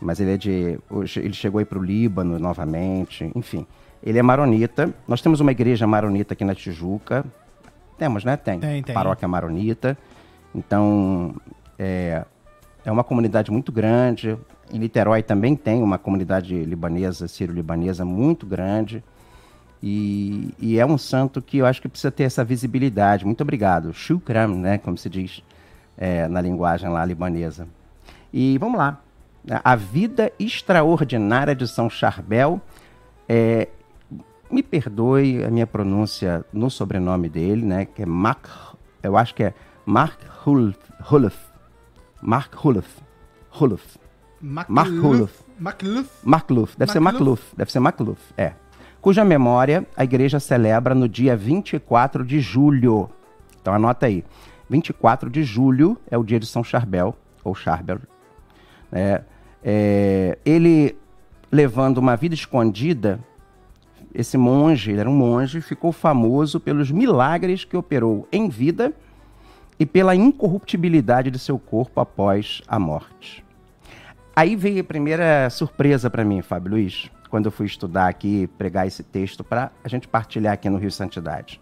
mas 0.00 0.20
ele 0.20 0.34
é 0.34 0.36
de, 0.36 0.78
hoje 0.88 1.20
ele 1.20 1.32
chegou 1.32 1.58
aí 1.58 1.64
para 1.64 1.78
o 1.78 1.82
Líbano 1.82 2.38
novamente, 2.38 3.30
enfim. 3.34 3.66
Ele 4.02 4.18
é 4.18 4.22
maronita. 4.22 4.94
Nós 5.08 5.22
temos 5.22 5.40
uma 5.40 5.50
igreja 5.50 5.86
maronita 5.86 6.34
aqui 6.34 6.44
na 6.44 6.54
Tijuca. 6.54 7.24
Temos, 7.96 8.22
né? 8.22 8.36
Tem. 8.36 8.60
Tem, 8.60 8.82
tem. 8.82 8.94
Paróquia 8.94 9.26
maronita. 9.26 9.96
Então, 10.54 11.34
é, 11.78 12.24
é 12.84 12.92
uma 12.92 13.02
comunidade 13.02 13.50
muito 13.50 13.72
grande. 13.72 14.36
Em 14.70 14.78
Niterói 14.78 15.22
também 15.22 15.56
tem 15.56 15.82
uma 15.82 15.98
comunidade 15.98 16.54
libanesa, 16.64 17.26
sírio-libanesa, 17.26 18.04
muito 18.04 18.46
grande. 18.46 19.02
E, 19.86 20.54
e, 20.58 20.80
é 20.80 20.86
um 20.86 20.96
santo 20.96 21.42
que 21.42 21.58
eu 21.58 21.66
acho 21.66 21.82
que 21.82 21.90
precisa 21.90 22.10
ter 22.10 22.22
essa 22.22 22.42
visibilidade. 22.42 23.26
Muito 23.26 23.42
obrigado. 23.42 23.92
Shukram, 23.92 24.48
né? 24.56 24.78
Como 24.78 24.96
se 24.96 25.10
diz 25.10 25.42
é, 25.98 26.26
na 26.26 26.40
linguagem 26.40 26.88
lá 26.88 27.04
libanesa. 27.04 27.68
E 28.32 28.56
vamos 28.56 28.78
lá. 28.78 28.98
A 29.62 29.76
vida 29.76 30.32
extraordinária 30.40 31.54
de 31.54 31.68
São 31.68 31.90
Charbel 31.90 32.62
é, 33.28 33.68
me 34.50 34.62
perdoe 34.62 35.44
a 35.44 35.50
minha 35.50 35.66
pronúncia 35.66 36.46
no 36.50 36.70
sobrenome 36.70 37.28
dele, 37.28 37.62
né? 37.62 37.84
Que 37.84 38.04
é 38.04 38.06
Mark, 38.06 38.46
eu 39.02 39.18
acho 39.18 39.34
que 39.34 39.42
é 39.42 39.54
Mark 39.84 40.18
Hulf, 40.46 40.78
Hulf, 41.02 41.36
Mark 42.22 42.54
Hulf, 42.54 42.88
Hulf, 43.50 43.98
Mark 44.40 44.70
Hulf, 44.70 45.42
Macluf. 45.58 46.08
Macluf, 46.24 46.78
deve 46.78 46.90
ser 46.90 47.00
Macluf, 47.00 47.42
deve 47.54 47.70
ser 47.70 47.80
Macluf, 47.80 48.32
é. 48.38 48.54
Cuja 49.04 49.22
memória 49.22 49.86
a 49.94 50.02
igreja 50.02 50.40
celebra 50.40 50.94
no 50.94 51.06
dia 51.06 51.36
24 51.36 52.24
de 52.24 52.40
julho. 52.40 53.10
Então 53.60 53.74
anota 53.74 54.06
aí. 54.06 54.24
24 54.70 55.28
de 55.28 55.42
julho 55.42 55.98
é 56.10 56.16
o 56.16 56.24
dia 56.24 56.40
de 56.40 56.46
São 56.46 56.64
Charbel, 56.64 57.14
ou 57.44 57.54
Charbel. 57.54 57.98
É, 58.90 59.20
é, 59.62 60.38
ele 60.42 60.96
levando 61.52 61.98
uma 61.98 62.16
vida 62.16 62.34
escondida 62.34 63.20
esse 64.14 64.38
monge, 64.38 64.92
ele 64.92 65.00
era 65.00 65.10
um 65.10 65.14
monge, 65.14 65.60
ficou 65.60 65.92
famoso 65.92 66.58
pelos 66.58 66.90
milagres 66.90 67.62
que 67.62 67.76
operou 67.76 68.26
em 68.32 68.48
vida 68.48 68.90
e 69.78 69.84
pela 69.84 70.16
incorruptibilidade 70.16 71.30
de 71.30 71.38
seu 71.38 71.58
corpo 71.58 72.00
após 72.00 72.62
a 72.66 72.78
morte. 72.78 73.44
Aí 74.34 74.56
veio 74.56 74.80
a 74.80 74.84
primeira 74.84 75.50
surpresa 75.50 76.08
para 76.08 76.24
mim, 76.24 76.40
Fábio 76.40 76.70
Luiz, 76.70 77.10
quando 77.34 77.46
eu 77.46 77.50
fui 77.50 77.66
estudar 77.66 78.06
aqui, 78.06 78.46
pregar 78.56 78.86
esse 78.86 79.02
texto 79.02 79.42
para 79.42 79.72
a 79.82 79.88
gente 79.88 80.06
partilhar 80.06 80.52
aqui 80.52 80.70
no 80.70 80.78
Rio 80.78 80.92
Santidade. 80.92 81.60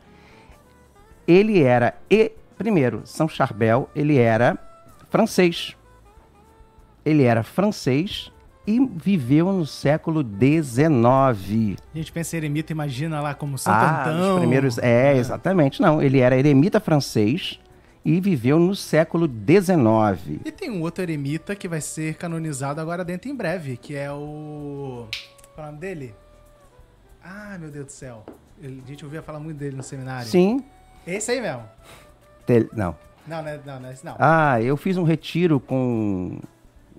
Ele 1.27 1.63
era, 1.63 1.95
e, 2.11 2.31
primeiro, 2.59 3.01
São 3.07 3.27
Charbel, 3.27 3.89
ele 3.97 4.19
era 4.19 4.59
francês. 5.09 5.75
Ele 7.03 7.23
era 7.23 7.43
francês 7.43 8.31
e 8.67 8.79
viveu 8.87 9.51
no 9.51 9.65
século 9.65 10.23
XIX. 10.23 11.79
A 11.95 11.97
gente 11.97 12.13
pensa 12.13 12.37
em 12.37 12.41
eremita, 12.41 12.71
imagina 12.71 13.23
lá 13.23 13.33
como 13.33 13.57
Santo 13.57 13.75
ah, 13.75 14.03
Antão. 14.03 14.35
Os 14.35 14.41
primeiros, 14.41 14.77
é, 14.77 15.15
é, 15.15 15.17
exatamente. 15.17 15.81
Não, 15.81 16.03
ele 16.03 16.19
era 16.19 16.37
eremita 16.37 16.81
francês 16.81 17.59
e 18.05 18.21
viveu 18.21 18.59
no 18.59 18.77
século 18.77 19.27
XIX. 19.27 20.41
E 20.45 20.53
tem 20.53 20.71
um 20.71 20.83
outro 20.83 21.03
eremita 21.03 21.57
que 21.57 21.67
vai 21.67 21.81
ser 21.81 22.17
canonizado 22.17 22.79
agora 22.79 23.03
dentro 23.03 23.31
em 23.31 23.35
breve, 23.35 23.79
que 23.79 23.95
é 23.95 24.13
o... 24.13 25.09
Qual 25.55 25.67
é 25.67 25.69
o 25.69 25.73
nome 25.73 25.81
dele? 25.81 26.15
Ah, 27.23 27.57
meu 27.59 27.71
Deus 27.71 27.87
do 27.87 27.93
céu. 27.93 28.25
a 28.61 28.67
gente 28.67 29.05
ouvia 29.05 29.23
falar 29.23 29.39
muito 29.39 29.59
dele 29.59 29.77
no 29.77 29.83
seminário. 29.83 30.27
Sim. 30.27 30.65
Esse 31.07 31.33
aí 31.33 31.41
mesmo? 31.41 31.65
Tel... 32.47 32.69
Não. 32.73 32.97
Não, 33.27 33.43
não, 33.43 33.49
é, 33.49 33.61
não, 33.65 33.81
não 33.81 33.89
é 33.89 33.93
esse 33.93 34.05
não. 34.05 34.17
Ah, 34.19 34.61
eu 34.61 34.77
fiz 34.77 34.97
um 34.97 35.05
retiro 35.05 35.61
com 35.61 36.41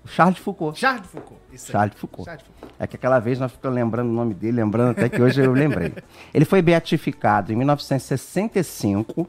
Charles 0.06 0.38
Foucault. 0.38 0.78
Charles 0.78 1.02
de 1.02 1.08
Foucault. 1.08 1.40
Isso 1.52 1.72
Charles 1.72 1.94
Foucault. 1.98 2.24
Charles 2.24 2.44
Foucault. 2.46 2.74
É 2.78 2.86
que 2.86 2.96
aquela 2.96 3.18
vez 3.18 3.38
nós 3.38 3.52
ficamos 3.52 3.74
lembrando 3.74 4.08
o 4.08 4.12
nome 4.12 4.34
dele, 4.34 4.56
lembrando 4.56 4.92
até 4.92 5.08
que 5.08 5.20
hoje 5.20 5.42
eu 5.42 5.52
lembrei. 5.52 5.92
Ele 6.32 6.44
foi 6.44 6.62
beatificado 6.62 7.52
em 7.52 7.56
1965, 7.56 9.28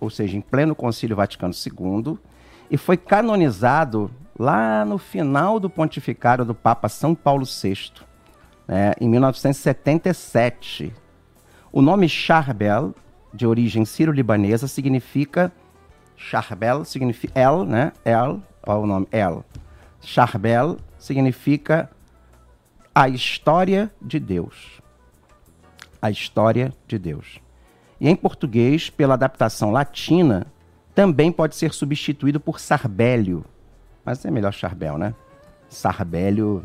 ou 0.00 0.08
seja, 0.08 0.36
em 0.36 0.40
pleno 0.40 0.74
Concílio 0.74 1.16
Vaticano 1.16 1.52
II, 1.52 2.18
e 2.70 2.76
foi 2.76 2.96
canonizado 2.96 4.10
lá 4.38 4.84
no 4.84 4.98
final 4.98 5.58
do 5.58 5.68
pontificado 5.68 6.44
do 6.44 6.54
Papa 6.54 6.88
São 6.88 7.14
Paulo 7.14 7.44
VI, 7.44 7.90
né, 8.66 8.92
em 9.00 9.08
1977. 9.08 10.92
O 11.72 11.82
nome 11.82 12.08
Charbel, 12.08 12.94
de 13.32 13.46
origem 13.46 13.84
sírio-libanesa, 13.84 14.68
significa 14.68 15.52
Charbel 16.18 16.84
significa 16.84 17.40
El, 17.40 17.64
né? 17.64 17.92
El, 18.04 18.42
olha 18.66 18.78
o 18.80 18.86
nome, 18.86 19.06
El. 19.12 19.44
Charbel 20.00 20.76
significa 20.98 21.88
a 22.94 23.08
história 23.08 23.90
de 24.02 24.18
Deus. 24.18 24.82
A 26.02 26.10
história 26.10 26.72
de 26.86 26.98
Deus. 26.98 27.40
E 28.00 28.08
em 28.08 28.16
português, 28.16 28.90
pela 28.90 29.14
adaptação 29.14 29.70
latina, 29.70 30.46
também 30.94 31.30
pode 31.30 31.54
ser 31.54 31.72
substituído 31.72 32.40
por 32.40 32.58
Sarbélio. 32.58 33.44
Mas 34.08 34.24
é 34.24 34.30
melhor 34.30 34.54
Charbel, 34.54 34.96
né? 34.96 35.14
Sarbélio. 35.68 36.64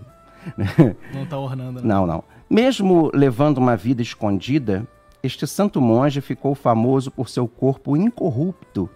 Não 1.14 1.24
está 1.24 1.38
ornando, 1.38 1.82
não. 1.82 2.08
Não, 2.08 2.10
não. 2.16 2.24
Mesmo 2.50 3.12
levando 3.14 3.58
uma 3.58 3.76
vida 3.76 4.02
escondida, 4.02 4.88
este 5.22 5.46
santo 5.46 5.82
monge 5.82 6.22
ficou 6.22 6.56
famoso 6.56 7.12
por 7.12 7.28
seu 7.28 7.46
corpo 7.46 7.98
incorrupto 7.98 8.90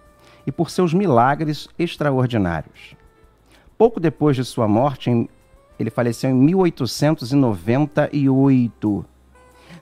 e 0.46 0.52
por 0.52 0.70
seus 0.70 0.94
milagres 0.94 1.68
extraordinários. 1.78 2.96
Pouco 3.76 4.00
depois 4.00 4.34
de 4.34 4.46
sua 4.46 4.66
morte, 4.66 5.28
ele 5.78 5.90
faleceu 5.90 6.30
em 6.30 6.34
1898. 6.34 9.04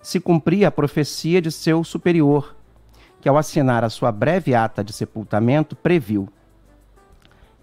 Se 0.03 0.19
cumpria 0.19 0.67
a 0.67 0.73
profecia 0.73 1.41
de 1.41 1.53
seu 1.53 1.85
superior, 1.85 2.57
que 3.21 3.29
ao 3.29 3.39
assinar 3.39 3.85
a 3.85 3.89
sua 3.89 4.11
breve 4.11 4.57
ata 4.57 4.83
de 4.83 4.93
sepultamento 4.93 5.77
previu 5.77 6.29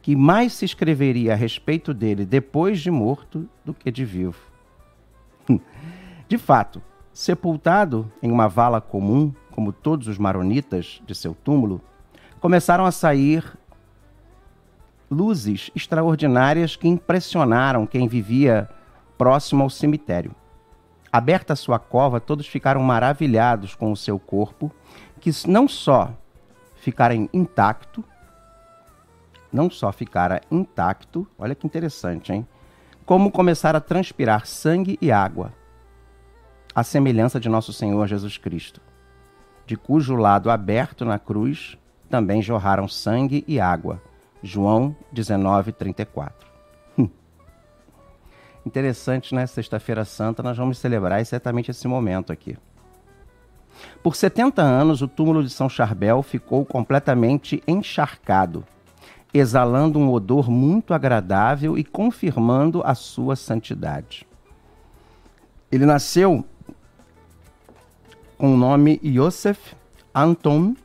que 0.03 0.17
mais 0.17 0.51
se 0.51 0.65
escreveria 0.65 1.31
a 1.31 1.35
respeito 1.35 1.93
dele 1.93 2.25
depois 2.25 2.81
de 2.81 2.91
morto 2.91 3.49
do 3.63 3.73
que 3.73 3.89
de 3.89 4.03
vivo. 4.03 4.37
De 6.27 6.37
fato, 6.37 6.81
sepultado 7.13 8.11
em 8.21 8.31
uma 8.31 8.47
vala 8.49 8.81
comum, 8.81 9.33
como 9.51 9.71
todos 9.71 10.07
os 10.07 10.17
maronitas 10.17 11.01
de 11.05 11.13
seu 11.13 11.33
túmulo, 11.33 11.79
começaram 12.39 12.85
a 12.85 12.91
sair 12.91 13.45
luzes 15.09 15.69
extraordinárias 15.75 16.75
que 16.75 16.87
impressionaram 16.87 17.85
quem 17.85 18.07
vivia 18.07 18.69
próximo 19.17 19.63
ao 19.63 19.69
cemitério. 19.69 20.35
Aberta 21.11 21.55
sua 21.55 21.77
cova, 21.77 22.19
todos 22.19 22.47
ficaram 22.47 22.81
maravilhados 22.81 23.75
com 23.75 23.91
o 23.91 23.97
seu 23.97 24.17
corpo, 24.17 24.71
que 25.21 25.29
não 25.47 25.67
só 25.67 26.11
ficara 26.75 27.13
intacto, 27.13 28.03
não 29.53 29.69
só 29.69 29.91
ficara 29.91 30.41
intacto, 30.51 31.27
olha 31.37 31.55
que 31.55 31.67
interessante, 31.67 32.33
hein? 32.33 32.47
Como 33.05 33.31
começar 33.31 33.75
a 33.75 33.81
transpirar 33.81 34.45
sangue 34.45 34.97
e 34.99 35.11
água, 35.11 35.53
à 36.73 36.83
semelhança 36.83 37.39
de 37.39 37.47
nosso 37.47 37.71
Senhor 37.71 38.07
Jesus 38.07 38.37
Cristo, 38.37 38.81
de 39.65 39.77
cujo 39.77 40.15
lado 40.15 40.49
aberto 40.49 41.05
na 41.05 41.19
cruz 41.19 41.77
também 42.09 42.41
jorraram 42.41 42.87
sangue 42.87 43.43
e 43.47 43.59
água 43.59 44.01
João 44.43 44.93
19, 45.11 45.71
34. 45.71 46.47
Hum. 46.97 47.09
Interessante, 48.65 49.33
né? 49.33 49.47
Sexta-feira 49.47 50.03
Santa, 50.03 50.43
nós 50.43 50.57
vamos 50.57 50.77
celebrar 50.77 51.21
exatamente 51.21 51.71
esse 51.71 51.87
momento 51.87 52.33
aqui. 52.33 52.57
Por 54.03 54.15
70 54.15 54.61
anos, 54.61 55.01
o 55.01 55.07
túmulo 55.07 55.43
de 55.43 55.49
São 55.49 55.69
Charbel 55.69 56.21
ficou 56.21 56.65
completamente 56.65 57.63
encharcado, 57.65 58.65
exalando 59.33 59.97
um 59.97 60.11
odor 60.11 60.49
muito 60.49 60.93
agradável 60.93 61.77
e 61.77 61.83
confirmando 61.83 62.81
a 62.85 62.93
sua 62.93 63.35
santidade. 63.35 64.27
Ele 65.71 65.85
nasceu 65.85 66.45
com 68.37 68.53
o 68.53 68.57
nome 68.57 68.99
Yosef 69.03 69.75
Anton, 70.13 70.75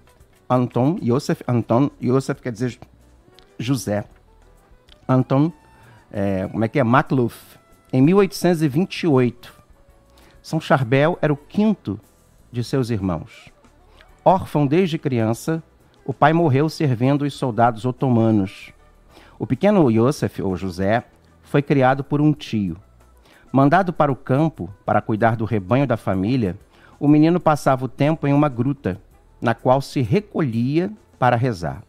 Anton, 0.48 0.98
Yosef 1.02 1.42
Anton, 1.46 1.90
Yosef 2.02 2.40
quer 2.40 2.52
dizer 2.52 2.78
José, 3.58 4.04
Anton, 5.06 5.52
é, 6.10 6.48
como 6.48 6.64
é 6.64 6.68
que 6.68 6.78
é? 6.78 6.84
Makluf, 6.84 7.58
em 7.92 8.00
1828. 8.00 9.52
São 10.40 10.58
Charbel 10.60 11.18
era 11.20 11.32
o 11.32 11.36
quinto 11.36 12.00
de 12.50 12.64
seus 12.64 12.88
irmãos. 12.88 13.52
Órfão 14.24 14.66
desde 14.66 14.98
criança, 14.98 15.62
o 16.08 16.14
pai 16.14 16.32
morreu 16.32 16.70
servindo 16.70 17.26
os 17.26 17.34
soldados 17.34 17.84
otomanos. 17.84 18.72
O 19.38 19.46
pequeno 19.46 19.90
Yosef, 19.90 20.40
ou 20.40 20.56
José, 20.56 21.04
foi 21.42 21.60
criado 21.60 22.02
por 22.02 22.18
um 22.18 22.32
tio. 22.32 22.78
Mandado 23.52 23.92
para 23.92 24.10
o 24.10 24.16
campo 24.16 24.72
para 24.86 25.02
cuidar 25.02 25.36
do 25.36 25.44
rebanho 25.44 25.86
da 25.86 25.98
família, 25.98 26.56
o 26.98 27.06
menino 27.06 27.38
passava 27.38 27.84
o 27.84 27.88
tempo 27.88 28.26
em 28.26 28.32
uma 28.32 28.48
gruta, 28.48 28.98
na 29.38 29.54
qual 29.54 29.82
se 29.82 30.00
recolhia 30.00 30.90
para 31.18 31.36
rezar. 31.36 31.82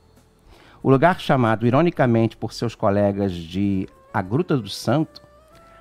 O 0.84 0.90
lugar 0.90 1.18
chamado 1.18 1.66
ironicamente 1.66 2.36
por 2.36 2.52
seus 2.52 2.76
colegas 2.76 3.32
de 3.32 3.88
a 4.14 4.22
Gruta 4.22 4.58
do 4.58 4.68
Santo 4.68 5.22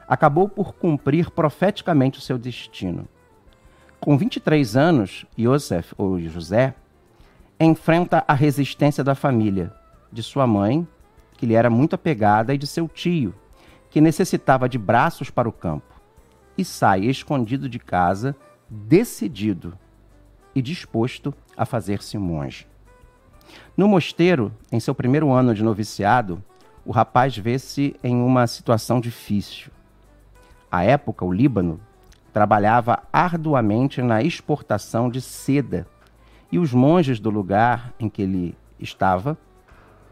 acabou 0.06 0.48
por 0.48 0.74
cumprir 0.74 1.28
profeticamente 1.28 2.20
o 2.20 2.22
seu 2.22 2.38
destino. 2.38 3.08
Com 3.98 4.16
23 4.16 4.76
anos, 4.76 5.26
Yosef, 5.36 5.92
ou 5.98 6.20
José, 6.20 6.76
enfrenta 7.60 8.24
a 8.26 8.34
resistência 8.34 9.02
da 9.02 9.14
família, 9.14 9.72
de 10.12 10.22
sua 10.22 10.46
mãe, 10.46 10.86
que 11.36 11.46
lhe 11.46 11.54
era 11.54 11.68
muito 11.68 11.94
apegada, 11.94 12.54
e 12.54 12.58
de 12.58 12.66
seu 12.66 12.88
tio, 12.88 13.34
que 13.90 14.00
necessitava 14.00 14.68
de 14.68 14.78
braços 14.78 15.30
para 15.30 15.48
o 15.48 15.52
campo, 15.52 15.94
e 16.56 16.64
sai 16.64 17.04
escondido 17.04 17.68
de 17.68 17.78
casa, 17.78 18.36
decidido 18.68 19.76
e 20.54 20.62
disposto 20.62 21.34
a 21.56 21.64
fazer-se 21.64 22.16
monge. 22.18 22.66
No 23.76 23.88
mosteiro, 23.88 24.52
em 24.70 24.78
seu 24.78 24.94
primeiro 24.94 25.30
ano 25.30 25.54
de 25.54 25.62
noviciado, 25.62 26.42
o 26.84 26.92
rapaz 26.92 27.36
vê-se 27.36 27.94
em 28.02 28.16
uma 28.20 28.46
situação 28.46 29.00
difícil. 29.00 29.70
À 30.70 30.84
época, 30.84 31.24
o 31.24 31.32
Líbano 31.32 31.80
trabalhava 32.32 33.02
arduamente 33.12 34.02
na 34.02 34.22
exportação 34.22 35.10
de 35.10 35.20
seda, 35.20 35.86
e 36.50 36.58
os 36.58 36.72
monges 36.72 37.20
do 37.20 37.30
lugar 37.30 37.92
em 37.98 38.08
que 38.08 38.22
ele 38.22 38.56
estava 38.78 39.36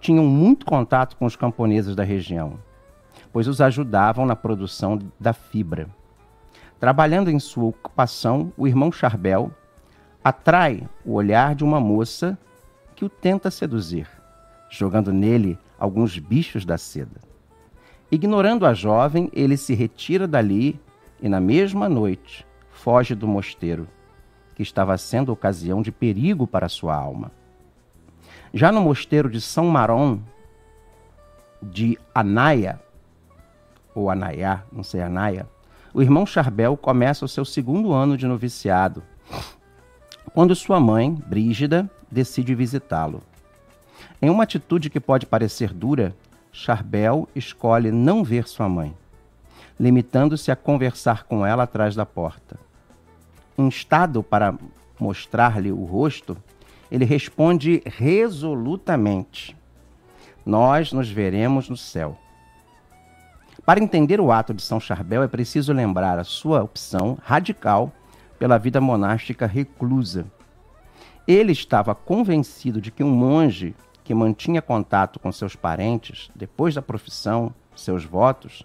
tinham 0.00 0.25
muito 0.25 0.66
contato 0.66 1.16
com 1.16 1.25
os 1.25 1.37
camponeses 1.37 1.97
da 1.97 2.05
região, 2.05 2.59
pois 3.33 3.49
os 3.49 3.61
ajudavam 3.61 4.26
na 4.26 4.37
produção 4.37 4.99
da 5.19 5.33
fibra. 5.33 5.88
Trabalhando 6.78 7.31
em 7.31 7.38
sua 7.38 7.64
ocupação, 7.64 8.52
o 8.57 8.66
irmão 8.66 8.93
Charbel 8.93 9.50
atrai 10.23 10.87
o 11.05 11.14
olhar 11.14 11.55
de 11.55 11.64
uma 11.64 11.81
moça 11.81 12.38
que 12.95 13.05
o 13.05 13.09
tenta 13.09 13.50
seduzir, 13.50 14.09
jogando 14.69 15.12
nele 15.12 15.59
alguns 15.78 16.19
bichos 16.19 16.64
da 16.64 16.76
seda. 16.76 17.21
Ignorando 18.11 18.66
a 18.66 18.75
jovem, 18.75 19.31
ele 19.33 19.57
se 19.57 19.75
retira 19.75 20.26
dali 20.26 20.78
e, 21.21 21.28
na 21.28 21.40
mesma 21.40 21.88
noite, 21.88 22.47
foge 22.71 23.14
do 23.14 23.26
mosteiro, 23.26 23.88
que 24.57 24.63
estava 24.63 24.97
sendo 24.97 25.31
ocasião 25.31 25.83
de 25.83 25.93
perigo 25.93 26.47
para 26.47 26.69
sua 26.69 26.97
alma. 26.97 27.31
Já 28.55 28.73
no 28.73 28.81
mosteiro 28.81 29.29
de 29.29 29.39
São 29.39 29.67
Marom, 29.67 30.19
de 31.63 31.99
Anaia, 32.15 32.81
ou 33.95 34.11
Anaiá, 34.11 34.63
não 34.73 34.83
sei, 34.83 35.03
Anaia, 35.03 35.47
o 35.93 36.01
irmão 36.01 36.25
Charbel 36.25 36.75
começa 36.75 37.25
o 37.25 37.29
seu 37.29 37.45
segundo 37.45 37.93
ano 37.93 38.17
de 38.17 38.27
noviciado, 38.27 39.03
quando 40.33 40.55
sua 40.55 40.81
mãe, 40.81 41.15
Brígida, 41.27 41.91
decide 42.11 42.55
visitá-lo. 42.55 43.23
Em 44.23 44.31
uma 44.31 44.45
atitude 44.45 44.89
que 44.89 45.01
pode 45.01 45.27
parecer 45.27 45.73
dura, 45.73 46.17
Charbel 46.51 47.29
escolhe 47.35 47.91
não 47.91 48.25
ver 48.25 48.49
sua 48.49 48.69
mãe, 48.69 48.97
limitando-se 49.79 50.51
a 50.51 50.57
conversar 50.57 51.25
com 51.25 51.45
ela 51.45 51.65
atrás 51.65 51.95
da 51.95 52.07
porta. 52.07 52.66
Instado 53.59 54.23
para 54.23 54.55
mostrar-lhe 54.99 55.73
o 55.73 55.85
rosto, 55.85 56.37
ele 56.91 57.05
responde 57.05 57.83
resolutamente: 57.85 59.57
Nós 60.45 60.93
nos 60.93 61.11
veremos 61.11 61.69
no 61.69 61.76
céu. 61.76 62.19
Para 63.65 63.83
entender 63.83 64.21
o 64.21 64.30
ato 64.30 64.54
de 64.54 64.63
São 64.63 64.78
Charbel, 64.78 65.23
é 65.23 65.28
preciso 65.28 65.73
lembrar 65.73 66.19
a 66.19 66.25
sua 66.25 66.63
opção 66.63 67.19
radical 67.23 67.93
pela 68.39 68.59
vida 68.59 68.80
monástica 68.80 69.47
reclusa. 69.47 70.26
Ele 71.26 71.50
estava 71.50 71.95
convencido 71.95 72.80
de 72.80 72.93
que 72.93 73.02
um 73.02 73.11
monge 73.11 73.75
que 74.04 74.15
mantinha 74.15 74.63
contato 74.63 75.19
com 75.19 75.33
seus 75.33 75.57
parentes 75.57 76.30
depois 76.33 76.76
da 76.76 76.83
profissão, 76.83 77.52
seus 77.75 78.04
votos, 78.04 78.63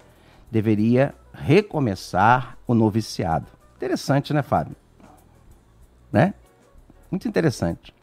deveria 0.51 1.15
recomeçar 1.33 2.55
o 2.67 2.75
noviciado. 2.75 3.47
Interessante, 3.77 4.31
né, 4.31 4.43
Fábio? 4.43 4.75
Né? 6.11 6.33
Muito 7.09 7.27
interessante. 7.27 7.93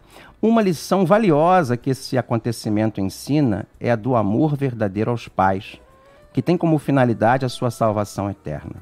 Uma 0.41 0.63
lição 0.63 1.05
valiosa 1.05 1.77
que 1.77 1.91
esse 1.91 2.17
acontecimento 2.17 3.01
ensina 3.01 3.67
é 3.81 3.91
a 3.91 3.97
do 3.97 4.15
amor 4.15 4.57
verdadeiro 4.57 5.11
aos 5.11 5.29
pais, 5.29 5.81
que 6.33 6.43
tem 6.43 6.57
como 6.57 6.79
finalidade 6.79 7.45
a 7.45 7.49
sua 7.49 7.71
salvação 7.71 8.31
eterna. 8.31 8.77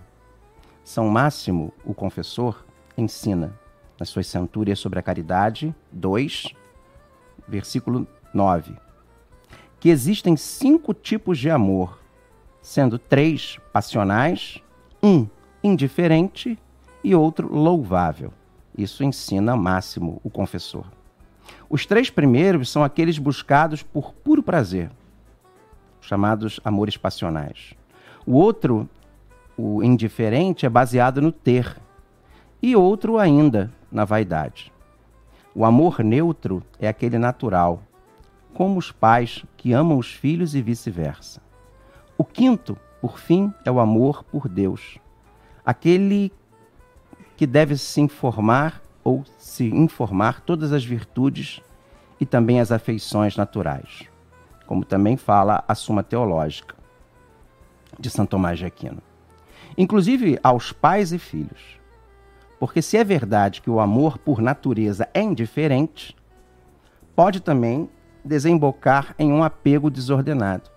São 0.85 1.09
Máximo, 1.09 1.73
o 1.85 1.95
confessor, 1.95 2.65
ensina 2.97 3.53
nas 3.99 4.09
suas 4.09 4.27
centúrias 4.27 4.79
sobre 4.79 4.99
a 4.99 5.03
caridade, 5.03 5.75
2, 5.91 6.55
versículo 7.49 8.07
9, 8.33 8.77
que 9.81 9.89
existem 9.89 10.37
cinco 10.37 10.93
tipos 10.93 11.39
de 11.39 11.51
amor, 11.51 11.99
sendo 12.61 12.99
três 12.99 13.59
passionais, 13.73 14.63
um 15.03 15.27
indiferente 15.63 16.59
e 17.03 17.15
outro 17.15 17.53
louvável. 17.53 18.33
Isso 18.77 19.03
ensina 19.03 19.57
Máximo, 19.57 20.21
o 20.23 20.29
confessor. 20.29 20.85
Os 21.69 21.87
três 21.87 22.11
primeiros 22.11 22.71
são 22.71 22.85
aqueles 22.85 23.19
buscados 23.19 23.83
por 23.83 24.13
puro 24.13 24.43
prazer, 24.43 24.91
chamados 26.01 26.61
amores 26.65 26.97
passionais. 26.97 27.75
O 28.27 28.35
outro, 28.35 28.89
o 29.57 29.83
indiferente, 29.83 30.67
é 30.67 30.69
baseado 30.69 31.23
no 31.23 31.33
ter, 31.33 31.77
e 32.63 32.77
outro 32.77 33.19
ainda 33.19 33.73
na 33.91 34.05
vaidade. 34.05 34.73
O 35.55 35.65
amor 35.65 36.01
neutro 36.05 36.63
é 36.79 36.87
aquele 36.87 37.19
natural, 37.19 37.83
como 38.53 38.79
os 38.79 38.93
pais 38.93 39.45
que 39.57 39.73
amam 39.73 39.99
os 39.99 40.13
filhos 40.13 40.55
e 40.55 40.63
vice-versa. 40.63 41.41
O 42.19 42.25
quinto, 42.25 42.79
por 43.01 43.19
fim, 43.19 43.53
é 43.65 43.71
o 43.71 43.81
amor 43.81 44.23
por 44.25 44.49
Deus, 44.49 44.99
aquele 45.65 46.33
que 47.37 47.47
deve 47.47 47.77
se 47.77 48.01
informar 48.01 48.83
ou 49.05 49.25
se 49.39 49.69
informar 49.69 50.41
todas 50.41 50.73
as 50.73 50.85
virtudes 50.85 51.61
e 52.21 52.27
também 52.27 52.61
as 52.61 52.73
afeições 52.73 53.37
naturais, 53.37 54.09
como 54.67 54.85
também 54.85 55.17
fala 55.17 55.63
a 55.69 55.75
Suma 55.75 56.03
Teológica 56.03 56.75
de 57.99 58.11
São 58.11 58.27
Tomás 58.27 58.59
de 58.59 58.67
Aquino. 58.67 59.03
Inclusive 59.77 60.39
aos 60.43 60.73
pais 60.73 61.13
e 61.13 61.19
filhos. 61.19 61.79
Porque 62.59 62.81
se 62.81 62.97
é 62.97 63.05
verdade 63.05 63.61
que 63.61 63.69
o 63.69 63.81
amor 63.81 64.19
por 64.19 64.41
natureza 64.41 65.09
é 65.13 65.21
indiferente, 65.21 66.17
pode 67.15 67.41
também 67.41 67.89
desembocar 68.25 69.15
em 69.19 69.31
um 69.31 69.45
apego 69.45 69.91
desordenado. 69.91 70.71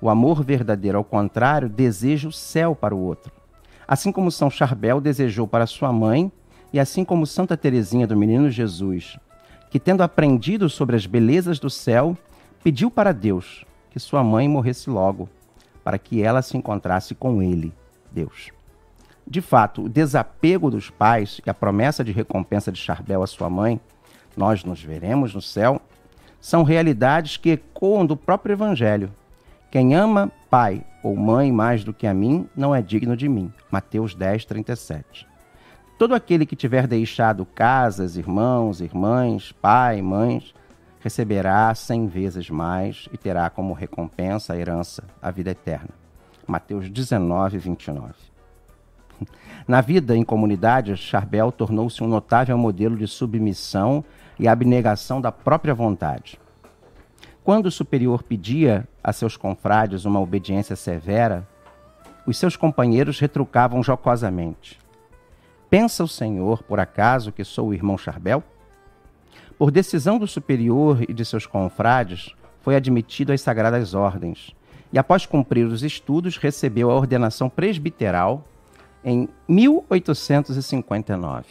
O 0.00 0.10
amor 0.10 0.44
verdadeiro, 0.44 0.98
ao 0.98 1.04
contrário, 1.04 1.68
deseja 1.68 2.28
o 2.28 2.32
céu 2.32 2.76
para 2.76 2.94
o 2.94 3.00
outro. 3.00 3.41
Assim 3.92 4.10
como 4.10 4.30
São 4.30 4.48
Charbel 4.48 5.02
desejou 5.02 5.46
para 5.46 5.66
sua 5.66 5.92
mãe, 5.92 6.32
e 6.72 6.80
assim 6.80 7.04
como 7.04 7.26
Santa 7.26 7.58
Teresinha 7.58 8.06
do 8.06 8.16
Menino 8.16 8.50
Jesus, 8.50 9.18
que 9.68 9.78
tendo 9.78 10.02
aprendido 10.02 10.70
sobre 10.70 10.96
as 10.96 11.04
belezas 11.04 11.58
do 11.58 11.68
céu, 11.68 12.16
pediu 12.64 12.90
para 12.90 13.12
Deus 13.12 13.66
que 13.90 14.00
sua 14.00 14.24
mãe 14.24 14.48
morresse 14.48 14.88
logo, 14.88 15.28
para 15.84 15.98
que 15.98 16.22
ela 16.22 16.40
se 16.40 16.56
encontrasse 16.56 17.14
com 17.14 17.42
ele, 17.42 17.70
Deus. 18.10 18.50
De 19.28 19.42
fato, 19.42 19.82
o 19.82 19.88
desapego 19.90 20.70
dos 20.70 20.88
pais 20.88 21.42
e 21.46 21.50
a 21.50 21.52
promessa 21.52 22.02
de 22.02 22.12
recompensa 22.12 22.72
de 22.72 22.78
Charbel 22.78 23.22
à 23.22 23.26
sua 23.26 23.50
mãe, 23.50 23.78
nós 24.34 24.64
nos 24.64 24.82
veremos 24.82 25.34
no 25.34 25.42
céu, 25.42 25.78
são 26.40 26.62
realidades 26.62 27.36
que 27.36 27.50
ecoam 27.50 28.06
do 28.06 28.16
próprio 28.16 28.54
Evangelho. 28.54 29.12
Quem 29.70 29.94
ama 29.94 30.32
pai 30.52 30.84
ou 31.02 31.16
mãe 31.16 31.50
mais 31.50 31.82
do 31.82 31.94
que 31.94 32.06
a 32.06 32.12
mim 32.12 32.46
não 32.54 32.74
é 32.74 32.82
digno 32.82 33.16
de 33.16 33.26
mim. 33.26 33.50
Mateus 33.70 34.14
10, 34.14 34.44
37. 34.44 35.26
Todo 35.98 36.14
aquele 36.14 36.44
que 36.44 36.54
tiver 36.54 36.86
deixado 36.86 37.46
casas, 37.46 38.18
irmãos, 38.18 38.82
irmãs, 38.82 39.50
pai, 39.50 40.02
mães, 40.02 40.52
receberá 41.00 41.74
cem 41.74 42.06
vezes 42.06 42.50
mais 42.50 43.08
e 43.10 43.16
terá 43.16 43.48
como 43.48 43.72
recompensa 43.72 44.52
a 44.52 44.58
herança, 44.58 45.04
a 45.22 45.30
vida 45.30 45.52
eterna. 45.52 45.88
Mateus 46.46 46.90
19, 46.90 47.56
29. 47.56 48.12
Na 49.66 49.80
vida 49.80 50.14
em 50.14 50.22
comunidade, 50.22 50.94
Charbel 50.98 51.50
tornou-se 51.50 52.04
um 52.04 52.06
notável 52.06 52.58
modelo 52.58 52.98
de 52.98 53.06
submissão 53.06 54.04
e 54.38 54.46
abnegação 54.46 55.18
da 55.18 55.32
própria 55.32 55.74
vontade. 55.74 56.41
Quando 57.44 57.66
o 57.66 57.70
superior 57.72 58.22
pedia 58.22 58.86
a 59.02 59.12
seus 59.12 59.36
confrades 59.36 60.04
uma 60.04 60.20
obediência 60.20 60.76
severa, 60.76 61.46
os 62.24 62.36
seus 62.36 62.56
companheiros 62.56 63.18
retrucavam 63.18 63.82
jocosamente: 63.82 64.78
Pensa 65.68 66.04
o 66.04 66.08
senhor, 66.08 66.62
por 66.62 66.78
acaso, 66.78 67.32
que 67.32 67.42
sou 67.42 67.68
o 67.68 67.74
irmão 67.74 67.98
Charbel? 67.98 68.44
Por 69.58 69.70
decisão 69.72 70.18
do 70.18 70.26
superior 70.26 71.02
e 71.08 71.12
de 71.12 71.24
seus 71.24 71.46
confrades, 71.46 72.34
foi 72.60 72.76
admitido 72.76 73.32
às 73.32 73.40
sagradas 73.40 73.92
ordens 73.92 74.54
e, 74.92 74.98
após 74.98 75.26
cumprir 75.26 75.66
os 75.66 75.82
estudos, 75.82 76.36
recebeu 76.36 76.90
a 76.90 76.94
ordenação 76.94 77.48
presbiteral 77.48 78.44
em 79.04 79.28
1859. 79.48 81.46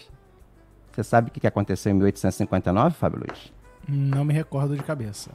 Você 0.91 1.03
sabe 1.03 1.29
o 1.29 1.31
que 1.31 1.45
aconteceu 1.47 1.91
em 1.91 1.95
1859, 1.95 2.95
Fábio 2.95 3.23
Luiz? 3.27 3.51
Não 3.87 4.23
me 4.23 4.33
recordo 4.33 4.75
de 4.75 4.83
cabeça. 4.83 5.31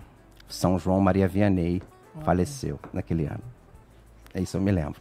São 0.48 0.78
João 0.78 1.00
Maria 1.00 1.26
Vianney 1.28 1.82
faleceu 2.22 2.78
naquele 2.92 3.26
ano. 3.26 3.42
É 4.32 4.40
isso 4.40 4.56
eu 4.56 4.60
me 4.60 4.70
lembro. 4.70 5.00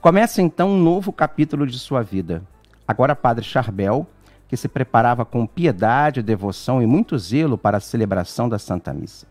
Começa 0.00 0.40
então 0.40 0.70
um 0.70 0.82
novo 0.82 1.12
capítulo 1.12 1.66
de 1.66 1.78
sua 1.78 2.02
vida. 2.02 2.42
Agora, 2.86 3.14
Padre 3.14 3.44
Charbel, 3.44 4.06
que 4.48 4.56
se 4.56 4.66
preparava 4.66 5.24
com 5.24 5.46
piedade, 5.46 6.22
devoção 6.22 6.82
e 6.82 6.86
muito 6.86 7.16
zelo 7.18 7.56
para 7.56 7.76
a 7.76 7.80
celebração 7.80 8.48
da 8.48 8.58
Santa 8.58 8.92
Missa. 8.92 9.26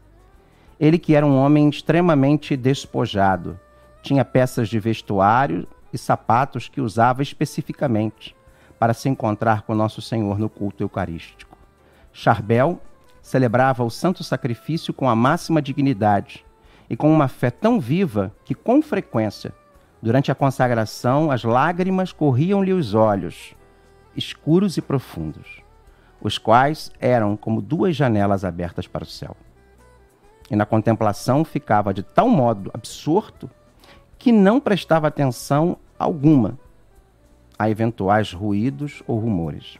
Ele, 0.79 0.97
que 0.97 1.13
era 1.13 1.25
um 1.25 1.35
homem 1.35 1.67
extremamente 1.67 2.55
despojado, 2.55 3.59
tinha 4.01 4.23
peças 4.23 4.69
de 4.69 4.79
vestuário 4.79 5.67
e 5.91 5.97
sapatos 5.97 6.69
que 6.69 6.79
usava 6.79 7.21
especificamente 7.21 8.35
para 8.79 8.93
se 8.93 9.09
encontrar 9.09 9.63
com 9.63 9.75
Nosso 9.75 10.01
Senhor 10.01 10.39
no 10.39 10.47
culto 10.47 10.81
eucarístico. 10.81 11.57
Charbel 12.13 12.79
celebrava 13.29 13.83
o 13.83 13.89
santo 13.89 14.23
sacrifício 14.23 14.93
com 14.93 15.09
a 15.09 15.15
máxima 15.15 15.61
dignidade 15.61 16.45
e 16.89 16.95
com 16.95 17.11
uma 17.11 17.27
fé 17.27 17.51
tão 17.51 17.79
viva 17.79 18.33
que, 18.43 18.55
com 18.55 18.81
frequência, 18.81 19.53
durante 20.01 20.31
a 20.31 20.35
consagração, 20.35 21.29
as 21.29 21.43
lágrimas 21.43 22.11
corriam-lhe 22.11 22.73
os 22.73 22.93
olhos, 22.93 23.55
escuros 24.15 24.77
e 24.77 24.81
profundos, 24.81 25.61
os 26.19 26.37
quais 26.37 26.91
eram 26.99 27.37
como 27.37 27.61
duas 27.61 27.95
janelas 27.95 28.43
abertas 28.43 28.87
para 28.87 29.03
o 29.03 29.07
céu 29.07 29.35
e 30.49 30.55
na 30.55 30.65
contemplação 30.65 31.45
ficava 31.45 31.93
de 31.93 32.01
tal 32.01 32.27
modo 32.27 32.71
absorto 32.73 33.49
que 34.17 34.31
não 34.31 34.59
prestava 34.59 35.07
atenção 35.07 35.77
alguma 35.97 36.57
a 37.57 37.69
eventuais 37.69 38.33
ruídos 38.33 39.03
ou 39.05 39.19
rumores. 39.19 39.77